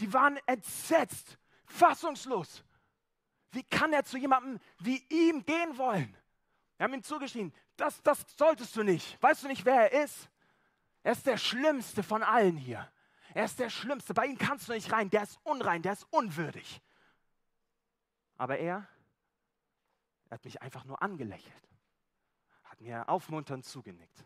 Die 0.00 0.12
waren 0.12 0.38
entsetzt, 0.46 1.38
fassungslos. 1.64 2.64
Wie 3.52 3.62
kann 3.62 3.92
er 3.92 4.04
zu 4.04 4.18
jemandem 4.18 4.58
wie 4.78 5.04
ihm 5.08 5.44
gehen 5.44 5.78
wollen? 5.78 6.16
Wir 6.76 6.84
haben 6.84 6.94
ihm 6.94 7.02
zugeschrieben, 7.02 7.52
das, 7.76 8.02
das 8.02 8.24
solltest 8.36 8.76
du 8.76 8.82
nicht. 8.82 9.20
Weißt 9.22 9.44
du 9.44 9.48
nicht, 9.48 9.64
wer 9.64 9.92
er 9.92 10.04
ist? 10.04 10.28
Er 11.02 11.12
ist 11.12 11.26
der 11.26 11.38
Schlimmste 11.38 12.02
von 12.02 12.22
allen 12.22 12.56
hier. 12.56 12.90
Er 13.34 13.44
ist 13.44 13.58
der 13.58 13.70
Schlimmste. 13.70 14.14
Bei 14.14 14.26
ihm 14.26 14.38
kannst 14.38 14.68
du 14.68 14.72
nicht 14.72 14.92
rein. 14.92 15.10
Der 15.10 15.22
ist 15.22 15.38
unrein, 15.44 15.82
der 15.82 15.92
ist 15.92 16.06
unwürdig. 16.10 16.80
Aber 18.36 18.58
er, 18.58 18.86
er 20.28 20.34
hat 20.34 20.44
mich 20.44 20.60
einfach 20.60 20.84
nur 20.84 21.00
angelächelt, 21.02 21.68
hat 22.64 22.80
mir 22.80 23.08
aufmunternd 23.08 23.64
zugenickt. 23.64 24.24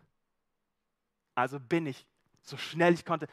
Also 1.35 1.61
bin 1.61 1.87
ich 1.87 2.07
so 2.43 2.57
schnell 2.57 2.95
ich 2.95 3.05
konnte 3.05 3.29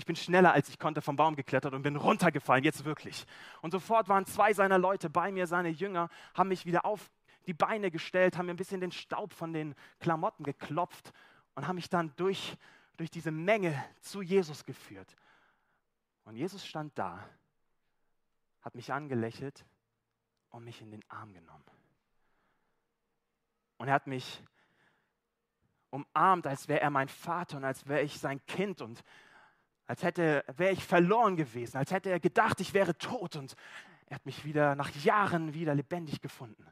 ich 0.00 0.06
bin 0.06 0.16
schneller 0.16 0.52
als 0.52 0.68
ich 0.70 0.78
konnte 0.78 1.02
vom 1.02 1.16
Baum 1.16 1.36
geklettert 1.36 1.74
und 1.74 1.82
bin 1.82 1.96
runtergefallen, 1.96 2.64
jetzt 2.64 2.84
wirklich. 2.84 3.26
Und 3.60 3.70
sofort 3.70 4.08
waren 4.08 4.24
zwei 4.24 4.54
seiner 4.54 4.78
Leute 4.78 5.10
bei 5.10 5.30
mir, 5.30 5.46
seine 5.46 5.68
Jünger, 5.68 6.08
haben 6.34 6.48
mich 6.48 6.64
wieder 6.64 6.86
auf 6.86 7.10
die 7.46 7.52
Beine 7.52 7.90
gestellt, 7.90 8.38
haben 8.38 8.46
mir 8.46 8.54
ein 8.54 8.56
bisschen 8.56 8.80
den 8.80 8.92
Staub 8.92 9.34
von 9.34 9.52
den 9.52 9.74
Klamotten 9.98 10.42
geklopft 10.42 11.12
und 11.54 11.68
haben 11.68 11.76
mich 11.76 11.90
dann 11.90 12.14
durch, 12.16 12.56
durch 12.96 13.10
diese 13.10 13.30
Menge 13.30 13.84
zu 14.00 14.22
Jesus 14.22 14.64
geführt. 14.64 15.16
Und 16.24 16.36
Jesus 16.36 16.66
stand 16.66 16.98
da, 16.98 17.28
hat 18.62 18.74
mich 18.74 18.92
angelächelt 18.92 19.66
und 20.48 20.64
mich 20.64 20.80
in 20.80 20.90
den 20.90 21.04
Arm 21.08 21.32
genommen. 21.34 21.64
Und 23.76 23.88
er 23.88 23.94
hat 23.94 24.06
mich 24.06 24.42
umarmt, 25.90 26.46
als 26.46 26.68
wäre 26.68 26.80
er 26.80 26.90
mein 26.90 27.08
Vater 27.08 27.58
und 27.58 27.64
als 27.64 27.86
wäre 27.86 28.02
ich 28.02 28.18
sein 28.18 28.44
Kind 28.46 28.80
und 28.80 29.02
als 29.90 30.04
hätte, 30.04 30.44
wäre 30.56 30.72
ich 30.72 30.84
verloren 30.84 31.36
gewesen, 31.36 31.76
als 31.76 31.90
hätte 31.90 32.10
er 32.10 32.20
gedacht, 32.20 32.60
ich 32.60 32.74
wäre 32.74 32.96
tot 32.96 33.34
und 33.34 33.56
er 34.06 34.14
hat 34.14 34.24
mich 34.24 34.44
wieder 34.44 34.76
nach 34.76 34.88
Jahren 34.90 35.52
wieder 35.52 35.74
lebendig 35.74 36.20
gefunden. 36.20 36.64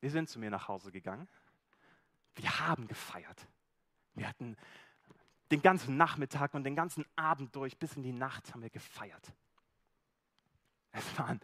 Wir 0.00 0.10
sind 0.10 0.30
zu 0.30 0.38
mir 0.38 0.48
nach 0.48 0.68
Hause 0.68 0.90
gegangen. 0.90 1.28
Wir 2.36 2.60
haben 2.60 2.88
gefeiert. 2.88 3.46
Wir 4.14 4.26
hatten 4.26 4.56
den 5.50 5.60
ganzen 5.60 5.98
Nachmittag 5.98 6.54
und 6.54 6.64
den 6.64 6.76
ganzen 6.76 7.04
Abend 7.16 7.54
durch, 7.54 7.76
bis 7.76 7.94
in 7.94 8.02
die 8.02 8.12
Nacht 8.12 8.54
haben 8.54 8.62
wir 8.62 8.70
gefeiert. 8.70 9.34
Es 10.92 11.18
waren 11.18 11.40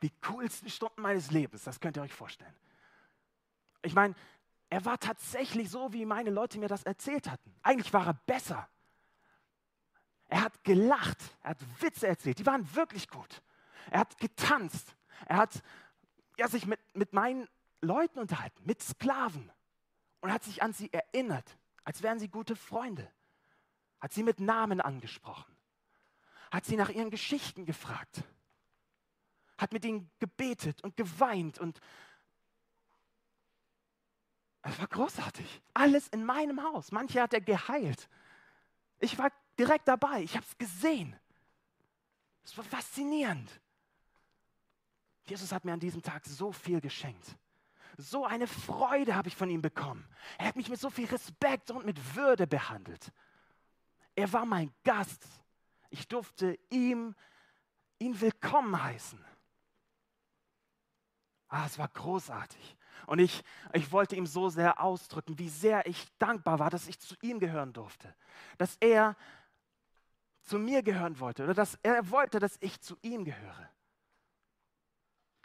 die 0.00 0.12
coolsten 0.22 0.70
Stunden 0.70 1.02
meines 1.02 1.30
Lebens, 1.30 1.64
das 1.64 1.78
könnt 1.78 1.98
ihr 1.98 2.02
euch 2.02 2.14
vorstellen. 2.14 2.56
Ich 3.82 3.92
meine, 3.92 4.14
er 4.76 4.84
war 4.84 5.00
tatsächlich 5.00 5.70
so, 5.70 5.94
wie 5.94 6.04
meine 6.04 6.28
Leute 6.28 6.58
mir 6.58 6.68
das 6.68 6.82
erzählt 6.82 7.30
hatten. 7.30 7.50
Eigentlich 7.62 7.94
war 7.94 8.08
er 8.08 8.12
besser. 8.12 8.68
Er 10.28 10.42
hat 10.42 10.64
gelacht, 10.64 11.16
er 11.42 11.50
hat 11.52 11.80
Witze 11.80 12.06
erzählt, 12.06 12.38
die 12.38 12.44
waren 12.44 12.74
wirklich 12.74 13.08
gut. 13.08 13.40
Er 13.90 14.00
hat 14.00 14.18
getanzt, 14.18 14.94
er 15.24 15.38
hat 15.38 15.62
ja, 16.36 16.46
sich 16.46 16.66
mit, 16.66 16.78
mit 16.94 17.14
meinen 17.14 17.48
Leuten 17.80 18.18
unterhalten, 18.18 18.62
mit 18.66 18.82
Sklaven. 18.82 19.50
Und 20.20 20.30
hat 20.30 20.44
sich 20.44 20.62
an 20.62 20.74
sie 20.74 20.92
erinnert, 20.92 21.56
als 21.84 22.02
wären 22.02 22.18
sie 22.18 22.28
gute 22.28 22.54
Freunde. 22.54 23.10
Hat 23.98 24.12
sie 24.12 24.24
mit 24.24 24.40
Namen 24.40 24.82
angesprochen. 24.82 25.56
Hat 26.50 26.66
sie 26.66 26.76
nach 26.76 26.90
ihren 26.90 27.08
Geschichten 27.08 27.64
gefragt. 27.64 28.24
Hat 29.56 29.72
mit 29.72 29.86
ihnen 29.86 30.10
gebetet 30.18 30.84
und 30.84 30.98
geweint 30.98 31.58
und 31.58 31.80
es 34.68 34.78
war 34.78 34.88
großartig. 34.88 35.62
Alles 35.74 36.08
in 36.08 36.24
meinem 36.24 36.62
Haus. 36.62 36.92
Manche 36.92 37.20
hat 37.20 37.32
er 37.32 37.40
geheilt. 37.40 38.08
Ich 38.98 39.18
war 39.18 39.30
direkt 39.58 39.88
dabei. 39.88 40.22
Ich 40.22 40.34
habe 40.36 40.46
es 40.46 40.58
gesehen. 40.58 41.14
Es 42.44 42.56
war 42.56 42.64
faszinierend. 42.64 43.50
Jesus 45.26 45.52
hat 45.52 45.64
mir 45.64 45.72
an 45.72 45.80
diesem 45.80 46.02
Tag 46.02 46.24
so 46.24 46.52
viel 46.52 46.80
geschenkt. 46.80 47.36
So 47.96 48.24
eine 48.24 48.46
Freude 48.46 49.14
habe 49.14 49.28
ich 49.28 49.36
von 49.36 49.50
ihm 49.50 49.62
bekommen. 49.62 50.06
Er 50.38 50.48
hat 50.48 50.56
mich 50.56 50.68
mit 50.68 50.78
so 50.78 50.90
viel 50.90 51.06
Respekt 51.06 51.70
und 51.70 51.86
mit 51.86 52.14
Würde 52.14 52.46
behandelt. 52.46 53.12
Er 54.14 54.32
war 54.32 54.46
mein 54.46 54.72
Gast. 54.84 55.24
Ich 55.90 56.06
durfte 56.06 56.58
ihm, 56.70 57.14
ihn 57.98 58.20
willkommen 58.20 58.80
heißen. 58.82 59.24
Ah, 61.48 61.66
es 61.66 61.78
war 61.78 61.88
großartig. 61.88 62.76
Und 63.06 63.18
ich, 63.18 63.44
ich 63.72 63.92
wollte 63.92 64.16
ihm 64.16 64.26
so 64.26 64.48
sehr 64.48 64.80
ausdrücken, 64.80 65.38
wie 65.38 65.48
sehr 65.48 65.86
ich 65.86 66.06
dankbar 66.18 66.58
war, 66.58 66.70
dass 66.70 66.88
ich 66.88 66.98
zu 66.98 67.14
ihm 67.20 67.38
gehören 67.38 67.72
durfte. 67.72 68.14
Dass 68.58 68.76
er 68.80 69.16
zu 70.42 70.58
mir 70.58 70.82
gehören 70.82 71.18
wollte 71.20 71.44
oder 71.44 71.54
dass 71.54 71.78
er 71.82 72.10
wollte, 72.10 72.38
dass 72.38 72.56
ich 72.60 72.80
zu 72.80 72.96
ihm 73.02 73.24
gehöre. 73.24 73.68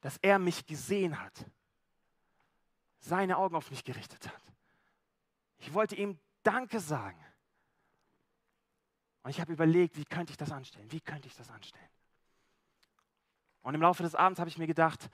Dass 0.02 0.18
er 0.18 0.40
mich 0.40 0.66
gesehen 0.66 1.20
hat, 1.20 1.46
seine 3.00 3.38
Augen 3.38 3.56
auf 3.56 3.70
mich 3.72 3.84
gerichtet 3.84 4.28
hat. 4.28 4.42
Ich 5.58 5.74
wollte 5.74 5.96
ihm 5.96 6.18
Danke 6.44 6.80
sagen. 6.80 7.20
Und 9.24 9.30
ich 9.30 9.40
habe 9.40 9.54
überlegt, 9.54 9.98
wie 9.98 10.06
könnte 10.06 10.32
ich 10.32 10.38
das 10.38 10.52
anstellen? 10.52 10.92
Wie 10.92 11.02
könnte 11.02 11.28
ich 11.28 11.36
das 11.36 11.50
anstellen? 11.50 11.90
Und 13.62 13.76
im 13.76 13.82
Laufe 13.82 14.02
des 14.02 14.16
Abends 14.16 14.40
habe 14.40 14.50
ich 14.50 14.58
mir 14.58 14.68
gedacht, 14.68 15.10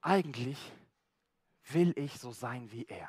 eigentlich 0.00 0.58
will 1.72 1.92
ich 1.96 2.18
so 2.18 2.32
sein 2.32 2.70
wie 2.72 2.84
er. 2.86 3.08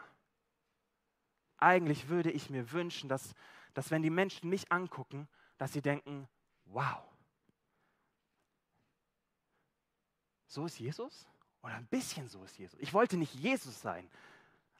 Eigentlich 1.58 2.10
würde 2.10 2.32
ich 2.32 2.49
mir 2.49 2.71
wünschen, 2.71 3.08
dass, 3.08 3.34
dass 3.73 3.91
wenn 3.91 4.01
die 4.01 4.10
Menschen 4.10 4.49
mich 4.49 4.71
angucken, 4.71 5.27
dass 5.58 5.73
sie 5.73 5.82
denken, 5.82 6.27
wow, 6.65 7.04
so 10.47 10.65
ist 10.65 10.80
Jesus? 10.80 11.27
Oder 11.62 11.75
ein 11.75 11.86
bisschen 11.86 12.27
so 12.27 12.43
ist 12.43 12.58
Jesus. 12.58 12.80
Ich 12.80 12.93
wollte 12.93 13.15
nicht 13.17 13.34
Jesus 13.36 13.80
sein, 13.80 14.10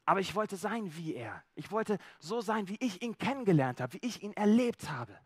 aber 0.04 0.20
ich 0.20 0.34
wollte 0.34 0.56
sein 0.56 0.94
wie 0.96 1.14
er. 1.14 1.42
Ich 1.54 1.70
wollte 1.70 1.98
so 2.18 2.40
sein, 2.40 2.68
wie 2.68 2.76
ich 2.80 3.02
ihn 3.02 3.16
kennengelernt 3.16 3.80
habe, 3.80 3.94
wie 3.94 4.06
ich 4.06 4.22
ihn 4.22 4.32
erlebt 4.32 4.90
habe. 4.90 5.16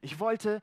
Ich 0.00 0.18
wollte 0.18 0.60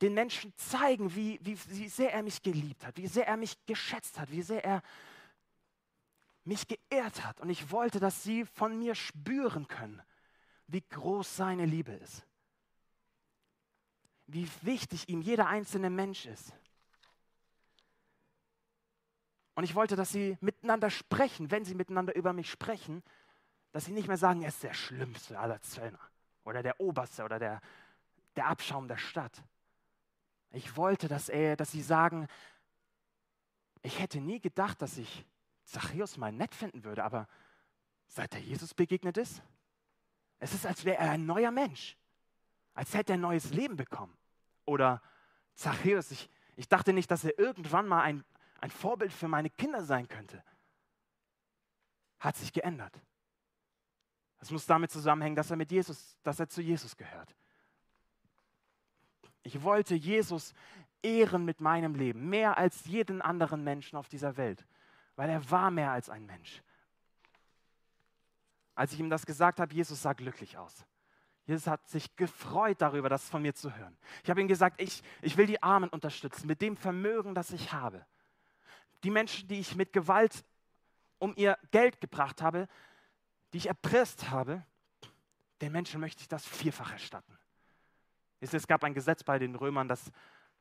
den 0.00 0.14
Menschen 0.14 0.52
zeigen, 0.56 1.14
wie, 1.14 1.38
wie, 1.42 1.58
wie 1.68 1.88
sehr 1.88 2.12
er 2.12 2.22
mich 2.22 2.42
geliebt 2.42 2.86
hat, 2.86 2.96
wie 2.96 3.06
sehr 3.06 3.26
er 3.26 3.36
mich 3.36 3.56
geschätzt 3.66 4.18
hat, 4.18 4.30
wie 4.30 4.42
sehr 4.42 4.64
er 4.64 4.82
mich 6.44 6.66
geehrt 6.66 7.24
hat. 7.24 7.40
Und 7.40 7.50
ich 7.50 7.70
wollte, 7.70 8.00
dass 8.00 8.22
sie 8.22 8.44
von 8.44 8.78
mir 8.78 8.94
spüren 8.94 9.68
können, 9.68 10.02
wie 10.66 10.82
groß 10.82 11.36
seine 11.36 11.66
Liebe 11.66 11.92
ist. 11.92 12.24
Wie 14.26 14.48
wichtig 14.62 15.08
ihm 15.08 15.20
jeder 15.20 15.48
einzelne 15.48 15.90
Mensch 15.90 16.26
ist. 16.26 16.52
Und 19.54 19.64
ich 19.64 19.74
wollte, 19.74 19.96
dass 19.96 20.10
sie 20.10 20.38
miteinander 20.40 20.88
sprechen, 20.88 21.50
wenn 21.50 21.64
sie 21.64 21.74
miteinander 21.74 22.14
über 22.14 22.32
mich 22.32 22.50
sprechen, 22.50 23.02
dass 23.72 23.84
sie 23.84 23.92
nicht 23.92 24.08
mehr 24.08 24.16
sagen, 24.16 24.42
er 24.42 24.48
ist 24.48 24.62
der 24.62 24.72
Schlimmste 24.72 25.38
aller 25.38 25.60
Zöllner 25.60 26.00
oder 26.44 26.62
der 26.62 26.80
Oberste 26.80 27.24
oder 27.24 27.38
der, 27.38 27.60
der 28.36 28.46
Abschaum 28.46 28.88
der 28.88 28.96
Stadt. 28.96 29.42
Ich 30.52 30.76
wollte, 30.76 31.08
dass, 31.08 31.28
er, 31.28 31.56
dass 31.56 31.70
sie 31.70 31.82
sagen, 31.82 32.26
ich 33.82 33.98
hätte 34.00 34.20
nie 34.20 34.40
gedacht, 34.40 34.82
dass 34.82 34.98
ich 34.98 35.24
Zachäus 35.64 36.16
mal 36.16 36.32
nett 36.32 36.54
finden 36.54 36.84
würde, 36.84 37.04
aber 37.04 37.28
seit 38.08 38.34
er 38.34 38.40
Jesus 38.40 38.74
begegnet 38.74 39.16
ist, 39.16 39.42
es 40.38 40.54
ist, 40.54 40.66
als 40.66 40.84
wäre 40.84 40.98
er 40.98 41.10
ein 41.10 41.26
neuer 41.26 41.50
Mensch, 41.50 41.96
als 42.74 42.94
hätte 42.94 43.12
er 43.12 43.18
ein 43.18 43.20
neues 43.20 43.52
Leben 43.52 43.76
bekommen. 43.76 44.16
Oder 44.64 45.02
Zachäus, 45.54 46.10
ich, 46.10 46.28
ich 46.56 46.68
dachte 46.68 46.92
nicht, 46.92 47.10
dass 47.10 47.24
er 47.24 47.38
irgendwann 47.38 47.86
mal 47.86 48.02
ein, 48.02 48.24
ein 48.60 48.70
Vorbild 48.70 49.12
für 49.12 49.28
meine 49.28 49.50
Kinder 49.50 49.84
sein 49.84 50.08
könnte. 50.08 50.42
Hat 52.18 52.36
sich 52.36 52.52
geändert. 52.52 53.00
Das 54.38 54.50
muss 54.50 54.66
damit 54.66 54.90
zusammenhängen, 54.90 55.36
dass 55.36 55.50
er 55.50 55.56
mit 55.56 55.70
Jesus, 55.70 56.18
dass 56.22 56.40
er 56.40 56.48
zu 56.48 56.62
Jesus 56.62 56.96
gehört. 56.96 57.34
Ich 59.42 59.62
wollte 59.62 59.94
Jesus 59.94 60.52
ehren 61.02 61.44
mit 61.44 61.60
meinem 61.60 61.94
Leben, 61.94 62.28
mehr 62.28 62.58
als 62.58 62.84
jeden 62.84 63.22
anderen 63.22 63.64
Menschen 63.64 63.96
auf 63.96 64.08
dieser 64.08 64.36
Welt, 64.36 64.66
weil 65.16 65.30
er 65.30 65.50
war 65.50 65.70
mehr 65.70 65.92
als 65.92 66.10
ein 66.10 66.26
Mensch. 66.26 66.62
Als 68.74 68.92
ich 68.92 69.00
ihm 69.00 69.10
das 69.10 69.26
gesagt 69.26 69.60
habe, 69.60 69.74
Jesus 69.74 70.02
sah 70.02 70.12
glücklich 70.12 70.56
aus. 70.58 70.84
Jesus 71.46 71.66
hat 71.66 71.88
sich 71.88 72.14
gefreut 72.16 72.80
darüber, 72.80 73.08
das 73.08 73.28
von 73.28 73.42
mir 73.42 73.54
zu 73.54 73.74
hören. 73.74 73.96
Ich 74.22 74.30
habe 74.30 74.40
ihm 74.40 74.48
gesagt, 74.48 74.80
ich, 74.80 75.02
ich 75.20 75.36
will 75.36 75.46
die 75.46 75.62
Armen 75.62 75.88
unterstützen 75.88 76.46
mit 76.46 76.62
dem 76.62 76.76
Vermögen, 76.76 77.34
das 77.34 77.50
ich 77.50 77.72
habe. 77.72 78.06
Die 79.02 79.10
Menschen, 79.10 79.48
die 79.48 79.58
ich 79.58 79.74
mit 79.74 79.92
Gewalt 79.92 80.44
um 81.18 81.34
ihr 81.36 81.58
Geld 81.70 82.00
gebracht 82.00 82.40
habe, 82.42 82.68
die 83.52 83.58
ich 83.58 83.66
erpresst 83.66 84.30
habe, 84.30 84.64
den 85.60 85.72
Menschen 85.72 86.00
möchte 86.00 86.22
ich 86.22 86.28
das 86.28 86.46
vierfach 86.46 86.92
erstatten. 86.92 87.36
Es 88.40 88.66
gab 88.66 88.84
ein 88.84 88.94
Gesetz 88.94 89.22
bei 89.22 89.38
den 89.38 89.54
Römern, 89.54 89.88
dass 89.88 90.10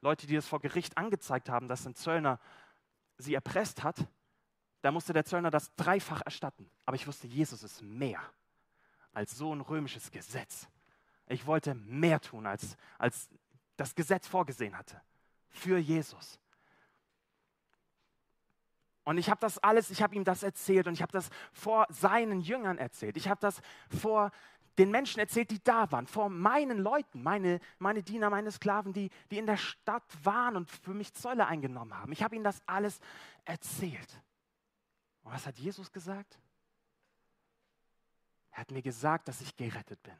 Leute, 0.02 0.28
die 0.28 0.36
das 0.36 0.48
vor 0.48 0.60
Gericht 0.60 0.98
angezeigt 0.98 1.50
haben, 1.50 1.68
dass 1.68 1.86
ein 1.86 1.96
Zöllner 1.96 2.39
sie 3.18 3.34
erpresst 3.34 3.84
hat, 3.84 4.08
da 4.82 4.92
musste 4.92 5.13
der 5.13 5.26
Zöllner 5.26 5.52
das 5.52 5.74
dreifach 5.76 6.22
erstatten. 6.22 6.70
Aber 6.86 6.96
ich 6.96 7.06
wusste, 7.08 7.28
Jesus 7.28 7.63
ist 7.63 7.82
mehr 7.82 8.22
als 9.13 9.38
so 9.38 9.54
ein 9.54 9.62
römisches 9.62 10.12
Gesetz. 10.12 10.68
Ich 11.28 11.46
wollte 11.46 11.76
mehr 11.76 12.22
tun, 12.22 12.46
als, 12.46 12.78
als 12.98 13.30
das 13.76 13.96
Gesetz 13.96 14.28
vorgesehen 14.28 14.78
hatte. 14.78 15.02
Für 15.50 15.78
Jesus. 15.78 16.39
Und 19.04 19.18
ich 19.18 19.30
habe 19.30 19.39
das 19.42 19.58
alles, 19.58 19.89
ich 19.89 20.02
habe 20.02 20.15
ihm 20.15 20.24
das 20.24 20.44
erzählt 20.44 20.88
und 20.88 20.94
ich 20.94 21.02
habe 21.02 21.12
das 21.12 21.30
vor 21.52 21.88
seinen 21.89 22.42
Jüngern 22.42 22.78
erzählt. 22.78 23.18
Ich 23.18 23.28
habe 23.28 23.42
das 23.42 23.62
vor 23.89 24.32
den 24.80 24.92
Menschen 24.92 25.20
erzählt, 25.20 25.52
die 25.52 25.62
da 25.62 25.92
waren, 25.92 26.08
vor 26.08 26.30
meinen 26.30 26.80
Leuten, 26.80 27.22
meine, 27.22 27.60
meine 27.80 28.02
Diener, 28.02 28.30
meine 28.30 28.52
Sklaven, 28.52 28.94
die, 28.94 29.10
die 29.30 29.38
in 29.38 29.46
der 29.46 29.58
Stadt 29.58 30.04
waren 30.24 30.56
und 30.56 30.72
für 30.72 30.94
mich 30.94 31.13
Zölle 31.13 31.46
eingenommen 31.48 31.94
haben. 31.98 32.13
Ich 32.13 32.24
habe 32.24 32.36
ihnen 32.36 32.46
das 32.46 32.62
alles 32.65 33.00
erzählt. 33.44 34.22
Und 35.24 35.34
was 35.34 35.46
hat 35.46 35.60
Jesus 35.60 35.92
gesagt? 35.92 36.39
Er 38.52 38.60
hat 38.60 38.72
mir 38.72 38.82
gesagt, 38.82 39.28
dass 39.28 39.42
ich 39.42 39.56
gerettet 39.58 40.02
bin. 40.02 40.18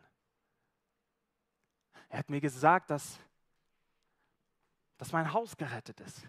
Er 2.10 2.20
hat 2.20 2.30
mir 2.30 2.42
gesagt, 2.42 2.90
dass, 2.90 3.18
dass 4.98 5.14
mein 5.14 5.32
Haus 5.32 5.56
gerettet 5.56 6.02
ist. 6.02 6.28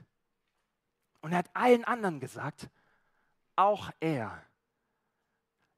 Und 1.21 1.33
er 1.33 1.39
hat 1.39 1.51
allen 1.55 1.85
anderen 1.85 2.21
gesagt, 2.21 2.69
auch 3.57 3.91
er 3.99 4.43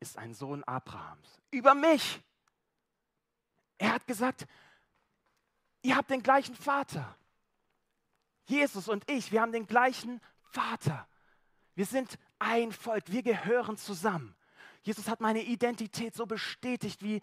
ist 0.00 0.18
ein 0.18 0.34
Sohn 0.34 0.62
Abrahams. 0.64 1.40
Über 1.50 1.74
mich. 1.74 2.22
Er 3.82 3.94
hat 3.94 4.06
gesagt, 4.06 4.46
ihr 5.82 5.96
habt 5.96 6.08
den 6.08 6.22
gleichen 6.22 6.54
Vater. 6.54 7.16
Jesus 8.44 8.88
und 8.88 9.10
ich, 9.10 9.32
wir 9.32 9.42
haben 9.42 9.50
den 9.50 9.66
gleichen 9.66 10.20
Vater. 10.52 11.08
Wir 11.74 11.84
sind 11.84 12.16
ein 12.38 12.70
Volk, 12.70 13.10
wir 13.10 13.24
gehören 13.24 13.76
zusammen. 13.76 14.36
Jesus 14.82 15.08
hat 15.08 15.20
meine 15.20 15.42
Identität 15.42 16.14
so 16.14 16.26
bestätigt, 16.26 17.02
wie, 17.02 17.22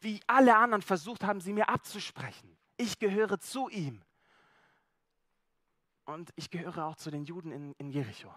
wie 0.00 0.20
alle 0.26 0.56
anderen 0.56 0.82
versucht 0.82 1.22
haben, 1.22 1.40
sie 1.40 1.52
mir 1.52 1.68
abzusprechen. 1.68 2.58
Ich 2.76 2.98
gehöre 2.98 3.38
zu 3.38 3.68
ihm. 3.68 4.02
Und 6.06 6.32
ich 6.34 6.50
gehöre 6.50 6.86
auch 6.86 6.96
zu 6.96 7.12
den 7.12 7.24
Juden 7.24 7.52
in, 7.52 7.72
in 7.74 7.88
Jericho. 7.88 8.34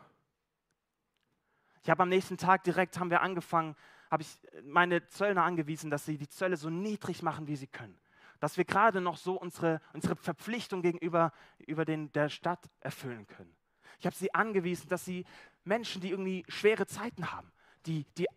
Ich 1.82 1.90
habe 1.90 2.04
am 2.04 2.10
nächsten 2.10 2.38
Tag 2.38 2.64
direkt, 2.66 3.00
haben 3.00 3.10
wir 3.10 3.22
angefangen, 3.24 3.76
habe 4.10 4.24
ich 4.24 4.40
meine 4.64 5.08
Zöllner 5.08 5.44
angewiesen, 5.44 5.90
dass 5.90 6.06
sie 6.06 6.18
die 6.18 6.30
Zölle 6.30 6.58
so 6.58 6.70
niedrig 6.70 7.22
machen, 7.22 7.48
wie 7.48 7.56
sie 7.56 7.68
können. 7.68 7.98
Dass 8.40 8.58
wir 8.58 8.66
gerade 8.66 9.02
noch 9.02 9.18
so 9.18 9.40
unsere, 9.40 9.82
unsere 9.94 10.16
Verpflichtung 10.16 10.82
gegenüber 10.82 11.32
über 11.60 11.86
den, 11.86 12.12
der 12.14 12.30
Stadt 12.30 12.70
erfüllen 12.80 13.28
können. 13.28 13.56
Ich 14.00 14.06
habe 14.06 14.16
sie 14.16 14.34
angewiesen, 14.34 14.88
dass 14.90 15.06
sie 15.06 15.26
Menschen, 15.64 16.02
die 16.02 16.12
irgendwie 16.12 16.46
schwere 16.48 16.86
Zeiten 16.86 17.32
haben, 17.32 17.52
die, 17.86 18.06
die 18.18 18.28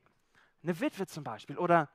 eine 0.63 0.81
Witwe 0.81 1.07
zum 1.07 1.25
Beispiel 1.25 1.59
oder, 1.59 1.89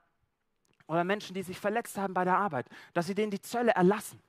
oder 0.87 1.03
Menschen, 1.03 1.33
die 1.33 1.43
sich 1.43 1.59
verletzt 1.59 1.97
haben 1.97 2.13
bei 2.13 2.23
der 2.23 2.37
Arbeit, 2.37 2.67
dass 2.93 3.07
sie 3.07 3.15
denen 3.15 3.31
die 3.31 3.41
Zölle 3.41 3.71
erlassen. 3.71 4.21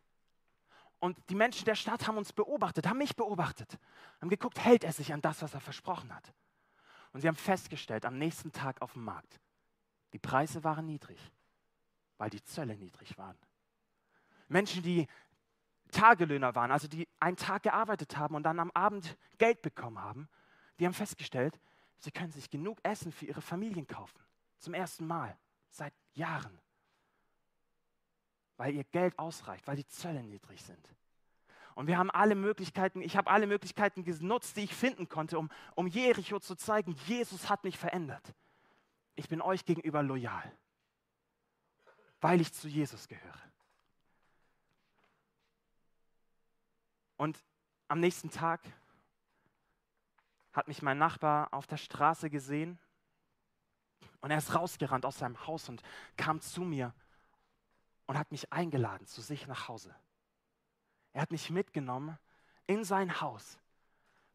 Und 0.98 1.18
die 1.28 1.35
Menschen 1.35 1.66
der 1.66 1.74
Stadt 1.74 2.06
haben 2.06 2.16
uns 2.16 2.32
beobachtet, 2.32 2.88
haben 2.88 2.98
mich 2.98 3.14
beobachtet, 3.14 3.78
haben 4.20 4.30
geguckt, 4.30 4.59
hält 4.59 4.82
er 4.82 4.92
sich 4.92 5.12
an 5.12 5.20
das, 5.20 5.42
was 5.42 5.52
er 5.52 5.61
versprochen 5.61 6.14
hat. 6.14 6.32
Und 7.16 7.22
sie 7.22 7.29
haben 7.29 7.37
festgestellt, 7.37 8.05
am 8.05 8.18
nächsten 8.18 8.52
Tag 8.52 8.83
auf 8.83 8.92
dem 8.92 9.05
Markt, 9.05 9.40
die 10.12 10.18
Preise 10.18 10.62
waren 10.64 10.85
niedrig, 10.85 11.18
weil 12.18 12.29
die 12.29 12.42
Zölle 12.42 12.76
niedrig 12.76 13.16
waren. 13.16 13.38
Menschen, 14.48 14.83
die 14.83 15.07
Tagelöhner 15.90 16.55
waren, 16.55 16.70
also 16.70 16.88
die 16.88 17.09
einen 17.18 17.38
Tag 17.38 17.62
gearbeitet 17.62 18.18
haben 18.18 18.35
und 18.35 18.42
dann 18.42 18.61
am 18.61 18.70
Abend 18.72 19.16
Geld 19.38 19.62
bekommen 19.62 19.98
haben, 19.98 20.29
die 20.79 20.85
haben 20.85 20.92
festgestellt, 20.92 21.59
sie 22.00 22.11
können 22.11 22.33
sich 22.33 22.50
genug 22.50 22.81
Essen 22.83 23.11
für 23.11 23.24
ihre 23.24 23.40
Familien 23.40 23.87
kaufen. 23.87 24.20
Zum 24.59 24.74
ersten 24.74 25.07
Mal 25.07 25.38
seit 25.70 25.94
Jahren. 26.12 26.61
Weil 28.59 28.74
ihr 28.74 28.85
Geld 28.85 29.18
ausreicht, 29.18 29.66
weil 29.66 29.76
die 29.76 29.88
Zölle 29.88 30.22
niedrig 30.22 30.62
sind. 30.62 30.94
Und 31.77 31.89
wir 31.89 31.99
haben 31.99 32.11
alle 32.11 32.35
Möglichkeiten, 32.35 33.03
ich 33.03 33.19
habe 33.19 33.31
alle 33.31 33.47
Möglichkeiten 33.47 34.03
genutzt, 34.03 34.57
die 34.57 34.65
ich 34.65 34.75
finden 34.75 35.11
konnte, 35.11 35.39
um, 35.39 35.51
um 35.75 35.87
Jericho 35.87 36.41
zu 36.41 36.55
zeigen, 36.55 36.97
Jesus 37.07 37.51
hat 37.51 37.65
mich 37.65 37.77
verändert. 37.77 38.35
Ich 39.15 39.29
bin 39.29 39.43
euch 39.43 39.67
gegenüber 39.67 40.03
loyal, 40.03 40.51
weil 42.23 42.41
ich 42.41 42.51
zu 42.55 42.67
Jesus 42.67 43.09
gehöre. 43.09 43.43
Und 47.19 47.45
am 47.89 48.01
nächsten 48.01 48.31
Tag 48.31 48.62
hat 50.55 50.69
mich 50.69 50.81
mein 50.81 50.97
Nachbar 50.97 51.53
auf 51.53 51.67
der 51.67 51.77
Straße 51.77 52.31
gesehen 52.31 52.79
und 54.23 54.31
er 54.31 54.39
ist 54.39 54.55
rausgerannt 54.55 55.05
aus 55.05 55.19
seinem 55.19 55.47
Haus 55.47 55.69
und 55.69 55.83
kam 56.17 56.41
zu 56.41 56.62
mir 56.62 56.95
und 58.07 58.17
hat 58.17 58.33
mich 58.33 58.51
eingeladen 58.51 59.07
zu 59.07 59.21
sich 59.21 59.47
nach 59.47 59.69
Hause. 59.69 59.95
Er 61.16 61.22
hat 61.22 61.31
mich 61.31 61.48
mitgenommen 61.48 62.18
in 62.66 62.85
sein 62.85 63.22
Haus. 63.22 63.59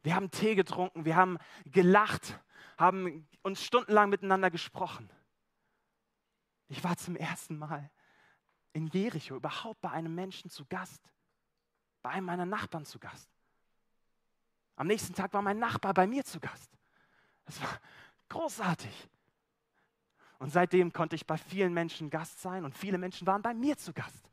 Wir 0.02 0.16
haben 0.16 0.32
Tee 0.32 0.56
getrunken, 0.56 1.04
wir 1.04 1.14
haben 1.14 1.38
gelacht, 1.64 2.40
haben 2.76 3.28
uns 3.42 3.62
stundenlang 3.62 4.10
miteinander 4.10 4.50
gesprochen. 4.50 5.08
Ich 6.66 6.82
war 6.82 6.96
zum 6.96 7.14
ersten 7.14 7.56
Mal 7.56 7.88
in 8.72 8.88
Jericho 8.88 9.36
überhaupt 9.36 9.80
bei 9.80 9.90
einem 9.90 10.12
Menschen 10.12 10.50
zu 10.50 10.64
Gast, 10.64 11.00
bei 12.02 12.10
einem 12.10 12.26
meiner 12.26 12.46
Nachbarn 12.46 12.84
zu 12.84 12.98
Gast. 12.98 13.30
Am 14.74 14.88
nächsten 14.88 15.14
Tag 15.14 15.32
war 15.34 15.42
mein 15.42 15.60
Nachbar 15.60 15.94
bei 15.94 16.08
mir 16.08 16.24
zu 16.24 16.40
Gast. 16.40 16.68
Das 17.44 17.62
war 17.62 17.80
großartig. 18.28 19.08
Und 20.40 20.50
seitdem 20.50 20.92
konnte 20.92 21.14
ich 21.14 21.28
bei 21.28 21.38
vielen 21.38 21.74
Menschen 21.74 22.10
Gast 22.10 22.42
sein 22.42 22.64
und 22.64 22.76
viele 22.76 22.98
Menschen 22.98 23.24
waren 23.28 23.40
bei 23.40 23.54
mir 23.54 23.76
zu 23.76 23.92
Gast. 23.92 24.28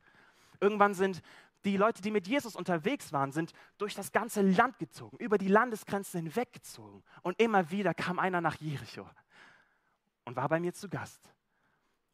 Irgendwann 0.58 0.94
sind 0.94 1.22
die 1.64 1.76
Leute, 1.76 2.02
die 2.02 2.10
mit 2.10 2.26
Jesus 2.26 2.56
unterwegs 2.56 3.12
waren, 3.12 3.32
sind 3.32 3.52
durch 3.78 3.94
das 3.94 4.12
ganze 4.12 4.42
Land 4.42 4.78
gezogen, 4.78 5.16
über 5.18 5.38
die 5.38 5.48
Landesgrenzen 5.48 6.22
hinweggezogen. 6.22 7.02
Und 7.22 7.40
immer 7.40 7.70
wieder 7.70 7.94
kam 7.94 8.18
einer 8.18 8.40
nach 8.40 8.56
Jericho 8.56 9.08
und 10.24 10.36
war 10.36 10.48
bei 10.48 10.60
mir 10.60 10.72
zu 10.72 10.88
Gast. 10.88 11.20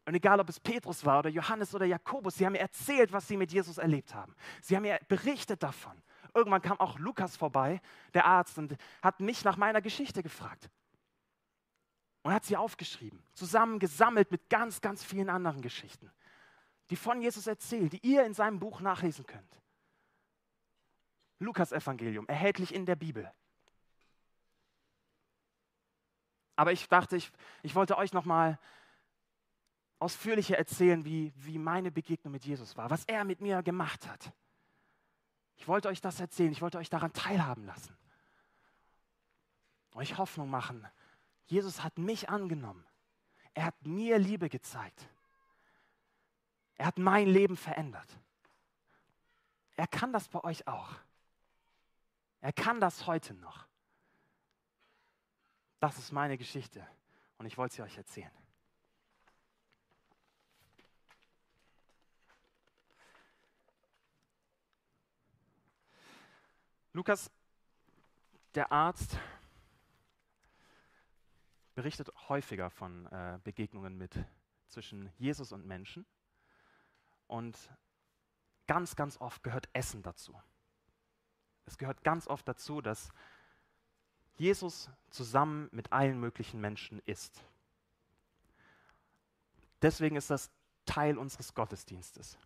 Und 0.07 0.15
egal, 0.15 0.39
ob 0.39 0.49
es 0.49 0.61
Petrus 0.61 1.05
war 1.05 1.19
oder 1.19 1.31
Johannes 1.31 1.75
oder 1.75 1.85
Jakobus, 1.85 2.37
sie 2.37 2.47
haben 2.47 2.53
mir 2.53 2.61
erzählt, 2.61 3.13
was 3.13 3.27
sie 3.27 3.37
mit 3.37 3.53
Jesus 3.53 3.79
erlebt 3.79 4.15
haben. 4.15 4.35
Sie 4.63 4.77
haben 4.77 4.83
mir 4.83 5.01
berichtet 5.09 5.63
davon. 5.63 6.01
Irgendwann 6.33 6.63
kam 6.63 6.79
auch 6.79 6.99
Lukas 6.99 7.37
vorbei, 7.37 7.81
der 8.15 8.25
Arzt, 8.25 8.57
und 8.59 8.77
hat 9.03 9.21
mich 9.21 9.43
nach 9.45 9.57
meiner 9.57 9.81
Geschichte 9.81 10.23
gefragt. 10.23 10.71
Und 12.23 12.33
hat 12.33 12.45
sie 12.45 12.57
aufgeschrieben, 12.57 13.23
zusammengesammelt 13.35 14.31
mit 14.31 14.49
ganz, 14.49 14.81
ganz 14.81 15.03
vielen 15.03 15.31
anderen 15.31 15.61
Geschichten, 15.61 16.11
die 16.91 16.97
von 16.97 17.21
Jesus 17.21 17.47
erzählen, 17.47 17.89
die 17.89 18.05
ihr 18.07 18.25
in 18.25 18.35
seinem 18.35 18.59
Buch 18.59 18.81
nachlesen 18.81 19.27
könnt. 19.27 19.63
Lukas 21.39 21.73
Evangelium, 21.73 22.27
erhältlich 22.29 22.75
in 22.75 22.87
der 22.87 22.97
Bibel. 22.97 23.31
Aber 26.55 26.73
ich 26.73 26.89
dachte, 26.89 27.17
ich, 27.17 27.31
ich 27.63 27.75
wollte 27.75 27.99
euch 27.99 28.13
nochmal 28.13 28.59
ausführlicher 29.99 30.57
erzählen, 30.57 31.05
wie, 31.05 31.33
wie 31.37 31.59
meine 31.59 31.91
Begegnung 31.91 32.33
mit 32.33 32.45
Jesus 32.45 32.77
war, 32.77 32.91
was 32.91 33.05
er 33.05 33.25
mit 33.25 33.41
mir 33.41 33.63
gemacht 33.63 34.07
hat. 34.09 34.33
Ich 35.57 35.69
wollte 35.69 35.89
euch 35.89 36.01
das 36.01 36.21
erzählen, 36.21 36.53
ich 36.53 36.63
wollte 36.63 36.79
euch 36.79 36.91
daran 36.91 37.13
teilhaben 37.13 37.67
lassen. 37.67 37.97
Euch 39.95 40.19
Hoffnung 40.19 40.51
machen. 40.51 40.87
Jesus 41.47 41.83
hat 41.83 41.97
mich 41.99 42.29
angenommen. 42.29 42.87
Er 43.55 43.67
hat 43.67 43.87
mir 43.87 44.19
Liebe 44.19 44.49
gezeigt. 44.49 45.09
Er 46.77 46.87
hat 46.87 46.99
mein 46.99 47.27
Leben 47.27 47.57
verändert. 47.57 48.19
Er 49.77 49.87
kann 49.87 50.13
das 50.13 50.29
bei 50.29 50.43
euch 50.45 50.67
auch. 50.67 50.95
Er 52.41 52.53
kann 52.53 52.81
das 52.81 53.07
heute 53.07 53.35
noch. 53.35 53.67
Das 55.81 55.99
ist 55.99 56.13
meine 56.13 56.39
Geschichte 56.39 56.87
und 57.39 57.47
ich 57.47 57.59
wollte 57.59 57.77
sie 57.77 57.83
euch 57.83 57.97
erzählen. 57.97 58.31
Lukas, 66.93 67.31
der 68.55 68.73
Arzt, 68.73 69.19
berichtet 71.75 72.11
häufiger 72.31 72.71
von 72.71 73.05
äh, 73.07 73.39
Begegnungen 73.45 73.99
mit 73.99 74.19
zwischen 74.67 75.13
Jesus 75.19 75.53
und 75.53 75.67
Menschen. 75.67 76.07
Und 77.27 77.57
ganz, 78.67 78.97
ganz 78.97 79.21
oft 79.21 79.43
gehört 79.43 79.69
Essen 79.73 80.03
dazu. 80.03 80.35
Es 81.67 81.79
gehört 81.79 82.03
ganz 82.05 82.27
oft 82.29 82.47
dazu, 82.47 82.81
dass 82.81 83.11
Jesus 84.37 84.91
zusammen 85.11 85.69
mit 85.73 85.93
allen 85.93 86.21
möglichen 86.21 86.61
Menschen 86.61 87.01
isst. 87.07 87.43
Deswegen 89.83 90.17
ist 90.17 90.31
das 90.31 90.51
Teil 90.85 91.19
unseres 91.19 91.55
Gottesdienstes. 91.55 92.39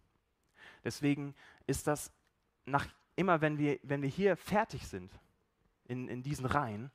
Deswegen 0.85 1.35
ist 1.67 1.87
das 1.87 2.11
nach 2.65 2.87
immer 3.17 3.41
wenn 3.41 3.59
wir, 3.59 3.79
wenn 3.83 4.03
wir 4.03 4.09
hier 4.09 4.37
fertig 4.37 4.87
sind, 4.87 5.13
in, 5.85 6.09
in 6.09 6.23
diesen 6.23 6.47
Reihen, 6.47 6.91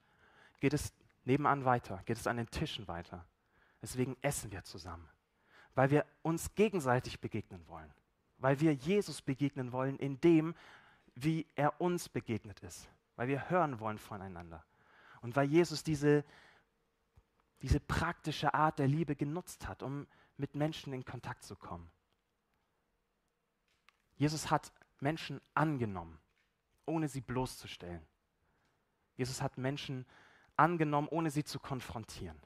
geht 0.60 0.74
es 0.74 0.94
nebenan 1.24 1.66
weiter, 1.66 2.02
geht 2.06 2.18
es 2.18 2.28
an 2.28 2.38
den 2.38 2.50
Tischen 2.50 2.88
weiter. 2.88 3.26
Deswegen 3.82 4.18
essen 4.22 4.52
wir 4.52 4.64
zusammen, 4.64 5.08
weil 5.76 5.92
wir 5.92 6.06
uns 6.22 6.56
gegenseitig 6.56 7.20
begegnen 7.20 7.68
wollen, 7.68 7.94
weil 8.38 8.60
wir 8.60 8.74
Jesus 8.74 9.22
begegnen 9.22 9.72
wollen 9.72 9.98
in 9.98 10.20
dem, 10.22 10.56
wie 11.14 11.46
er 11.56 11.80
uns 11.80 12.10
begegnet 12.10 12.62
ist, 12.62 12.90
weil 13.16 13.28
wir 13.28 13.50
hören 13.50 13.80
wollen 13.80 14.00
voneinander 14.00 14.66
und 15.22 15.36
weil 15.36 15.48
Jesus 15.48 15.84
diese, 15.84 16.26
diese 17.62 17.80
praktische 17.80 18.54
Art 18.54 18.80
der 18.80 18.88
Liebe 18.88 19.16
genutzt 19.16 19.68
hat, 19.68 19.84
um 19.84 20.08
mit 20.38 20.56
Menschen 20.56 20.94
in 20.94 21.06
Kontakt 21.06 21.44
zu 21.44 21.56
kommen. 21.56 21.90
Jesus 24.18 24.50
hat 24.50 24.72
Menschen 25.00 25.42
angenommen, 25.54 26.20
ohne 26.86 27.08
sie 27.08 27.22
bloßzustellen. 27.22 28.06
Jesus 29.16 29.42
hat 29.42 29.58
Menschen 29.58 30.06
angenommen, 30.58 31.08
ohne 31.10 31.30
sie 31.32 31.44
zu 31.44 31.60
konfrontieren. 31.60 32.40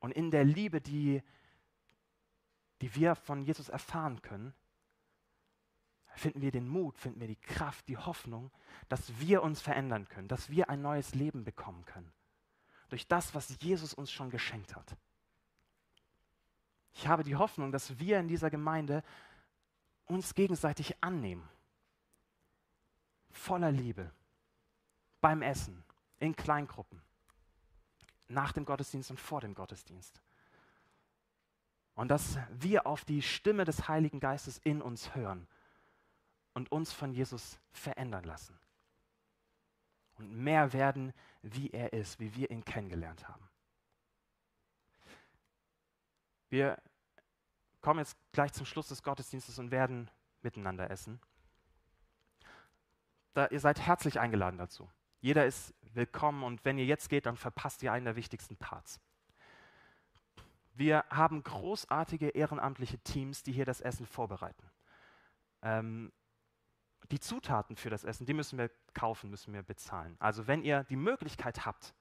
Und 0.00 0.12
in 0.12 0.30
der 0.30 0.44
Liebe, 0.44 0.80
die, 0.80 1.22
die 2.80 2.94
wir 2.94 3.14
von 3.14 3.42
Jesus 3.42 3.68
erfahren 3.68 4.22
können, 4.22 4.54
finden 6.14 6.42
wir 6.42 6.50
den 6.50 6.68
Mut, 6.68 6.98
finden 6.98 7.20
wir 7.20 7.28
die 7.28 7.36
Kraft, 7.36 7.88
die 7.88 7.96
Hoffnung, 7.96 8.50
dass 8.88 9.18
wir 9.18 9.42
uns 9.42 9.60
verändern 9.60 10.08
können, 10.08 10.28
dass 10.28 10.50
wir 10.50 10.68
ein 10.68 10.82
neues 10.82 11.14
Leben 11.14 11.44
bekommen 11.44 11.84
können. 11.84 12.12
Durch 12.88 13.06
das, 13.06 13.34
was 13.34 13.56
Jesus 13.60 13.94
uns 13.94 14.10
schon 14.10 14.30
geschenkt 14.30 14.74
hat. 14.74 14.96
Ich 16.92 17.06
habe 17.06 17.22
die 17.22 17.36
Hoffnung, 17.36 17.70
dass 17.70 17.98
wir 17.98 18.18
in 18.18 18.28
dieser 18.28 18.50
Gemeinde 18.50 19.04
uns 20.06 20.34
gegenseitig 20.34 21.02
annehmen. 21.02 21.48
Voller 23.30 23.70
Liebe. 23.70 24.10
Beim 25.20 25.42
Essen, 25.42 25.84
in 26.18 26.34
Kleingruppen, 26.34 27.00
nach 28.28 28.52
dem 28.52 28.64
Gottesdienst 28.64 29.10
und 29.10 29.20
vor 29.20 29.40
dem 29.40 29.54
Gottesdienst. 29.54 30.20
Und 32.00 32.08
dass 32.08 32.38
wir 32.48 32.86
auf 32.86 33.04
die 33.04 33.20
Stimme 33.20 33.66
des 33.66 33.86
Heiligen 33.86 34.20
Geistes 34.20 34.56
in 34.64 34.80
uns 34.80 35.14
hören 35.14 35.46
und 36.54 36.72
uns 36.72 36.94
von 36.94 37.12
Jesus 37.12 37.60
verändern 37.72 38.24
lassen. 38.24 38.58
Und 40.14 40.34
mehr 40.34 40.72
werden, 40.72 41.12
wie 41.42 41.68
er 41.68 41.92
ist, 41.92 42.18
wie 42.18 42.34
wir 42.34 42.50
ihn 42.50 42.64
kennengelernt 42.64 43.28
haben. 43.28 43.46
Wir 46.48 46.80
kommen 47.82 47.98
jetzt 47.98 48.16
gleich 48.32 48.54
zum 48.54 48.64
Schluss 48.64 48.88
des 48.88 49.02
Gottesdienstes 49.02 49.58
und 49.58 49.70
werden 49.70 50.10
miteinander 50.40 50.90
essen. 50.90 51.20
Da, 53.34 53.46
ihr 53.48 53.60
seid 53.60 53.78
herzlich 53.78 54.18
eingeladen 54.18 54.56
dazu. 54.56 54.90
Jeder 55.20 55.44
ist 55.44 55.74
willkommen 55.92 56.44
und 56.44 56.64
wenn 56.64 56.78
ihr 56.78 56.86
jetzt 56.86 57.10
geht, 57.10 57.26
dann 57.26 57.36
verpasst 57.36 57.82
ihr 57.82 57.92
einen 57.92 58.06
der 58.06 58.16
wichtigsten 58.16 58.56
Parts. 58.56 59.02
Wir 60.80 61.04
haben 61.10 61.42
großartige 61.42 62.30
ehrenamtliche 62.30 62.96
Teams, 63.00 63.42
die 63.42 63.52
hier 63.52 63.66
das 63.66 63.82
Essen 63.82 64.06
vorbereiten. 64.06 64.70
Ähm, 65.60 66.10
die 67.10 67.20
Zutaten 67.20 67.76
für 67.76 67.90
das 67.90 68.04
Essen, 68.04 68.24
die 68.24 68.32
müssen 68.32 68.56
wir 68.56 68.70
kaufen, 68.94 69.28
müssen 69.28 69.52
wir 69.52 69.62
bezahlen. 69.62 70.16
Also 70.20 70.46
wenn 70.46 70.62
ihr 70.62 70.84
die 70.84 70.96
Möglichkeit 70.96 71.66
habt, 71.66 71.94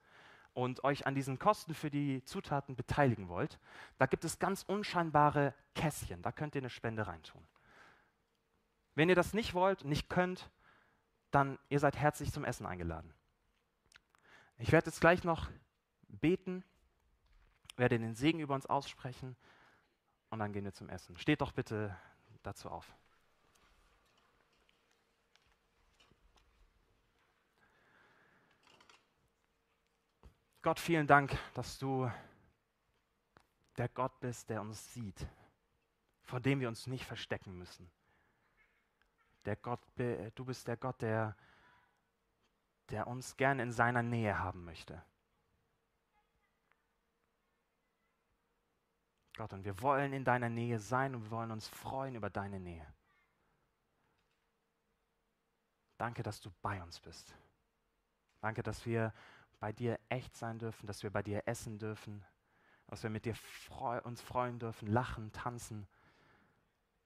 und 0.53 0.83
euch 0.83 1.05
an 1.05 1.13
diesen 1.13 1.39
Kosten 1.39 1.73
für 1.73 1.89
die 1.89 2.23
Zutaten 2.23 2.75
beteiligen 2.75 3.27
wollt, 3.27 3.59
da 3.97 4.05
gibt 4.05 4.23
es 4.23 4.39
ganz 4.39 4.63
unscheinbare 4.63 5.53
Kästchen, 5.75 6.21
da 6.21 6.31
könnt 6.31 6.55
ihr 6.55 6.61
eine 6.61 6.69
Spende 6.69 7.05
reintun. 7.05 7.45
Wenn 8.95 9.09
ihr 9.09 9.15
das 9.15 9.33
nicht 9.33 9.53
wollt, 9.53 9.83
nicht 9.83 10.09
könnt, 10.09 10.49
dann 11.31 11.59
ihr 11.69 11.79
seid 11.79 11.97
herzlich 11.97 12.31
zum 12.31 12.45
Essen 12.45 12.65
eingeladen. 12.65 13.13
Ich 14.57 14.71
werde 14.71 14.87
jetzt 14.87 15.01
gleich 15.01 15.23
noch 15.23 15.49
beten, 16.07 16.63
werde 17.79 17.97
den 17.97 18.15
Segen 18.15 18.39
über 18.39 18.53
uns 18.53 18.65
aussprechen 18.65 19.35
und 20.29 20.39
dann 20.39 20.53
gehen 20.53 20.65
wir 20.65 20.73
zum 20.73 20.89
Essen. 20.89 21.17
Steht 21.17 21.41
doch 21.41 21.51
bitte 21.51 21.97
dazu 22.43 22.69
auf. 22.69 22.95
Gott, 30.61 30.79
vielen 30.79 31.07
Dank, 31.07 31.37
dass 31.53 31.79
du 31.79 32.11
der 33.77 33.87
Gott 33.89 34.19
bist, 34.19 34.49
der 34.49 34.61
uns 34.61 34.93
sieht, 34.93 35.25
vor 36.21 36.39
dem 36.41 36.59
wir 36.59 36.67
uns 36.67 36.85
nicht 36.85 37.05
verstecken 37.05 37.57
müssen. 37.57 37.89
Der 39.45 39.55
Gott, 39.55 39.79
du 39.95 40.45
bist 40.45 40.67
der 40.67 40.75
Gott, 40.75 41.01
der 41.01 41.35
der 42.89 43.07
uns 43.07 43.37
gern 43.37 43.59
in 43.59 43.71
seiner 43.71 44.03
Nähe 44.03 44.39
haben 44.39 44.65
möchte. 44.65 45.01
Gott, 49.39 49.53
und 49.53 49.63
wir 49.63 49.81
wollen 49.81 50.11
in 50.11 50.25
deiner 50.25 50.49
Nähe 50.49 50.79
sein 50.79 51.15
und 51.15 51.23
wir 51.23 51.31
wollen 51.31 51.51
uns 51.51 51.65
freuen 51.65 52.13
über 52.13 52.29
deine 52.29 52.59
Nähe. 52.59 52.85
Danke, 55.97 56.23
dass 56.23 56.41
du 56.41 56.51
bei 56.61 56.83
uns 56.83 56.99
bist. 56.99 57.33
Danke, 58.41 58.63
dass 58.63 58.85
wir 58.85 59.13
bei 59.61 59.71
dir 59.71 59.97
echt 60.09 60.35
sein 60.35 60.59
dürfen, 60.59 60.87
dass 60.87 61.03
wir 61.03 61.09
bei 61.09 61.23
dir 61.23 61.43
essen 61.45 61.79
dürfen, 61.79 62.21
dass 62.87 63.01
wir 63.01 63.09
mit 63.09 63.23
dir 63.23 63.33
freu 63.33 64.01
uns 64.01 64.19
freuen 64.21 64.59
dürfen, 64.59 64.89
lachen, 64.89 65.31
tanzen, 65.31 65.87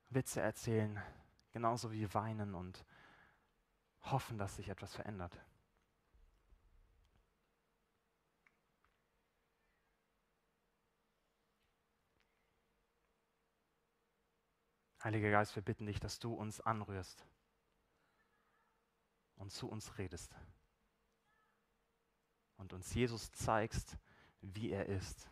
Witze 0.09 0.41
erzählen, 0.41 0.99
genauso 1.51 1.91
wie 1.91 2.11
weinen 2.15 2.55
und 2.55 2.83
hoffen, 4.05 4.39
dass 4.39 4.55
sich 4.55 4.69
etwas 4.69 4.95
verändert. 4.95 5.39
Heiliger 15.03 15.31
Geist, 15.31 15.53
wir 15.57 15.63
bitten 15.63 15.85
dich, 15.85 15.99
dass 15.99 16.19
du 16.19 16.33
uns 16.33 16.61
anrührst 16.61 17.27
und 19.35 19.51
zu 19.51 19.67
uns 19.67 19.97
redest 19.97 20.33
und 22.55 22.71
uns 22.71 22.93
Jesus 22.93 23.29
zeigst, 23.33 23.97
wie 24.39 24.71
er 24.71 24.85
ist. 24.85 25.29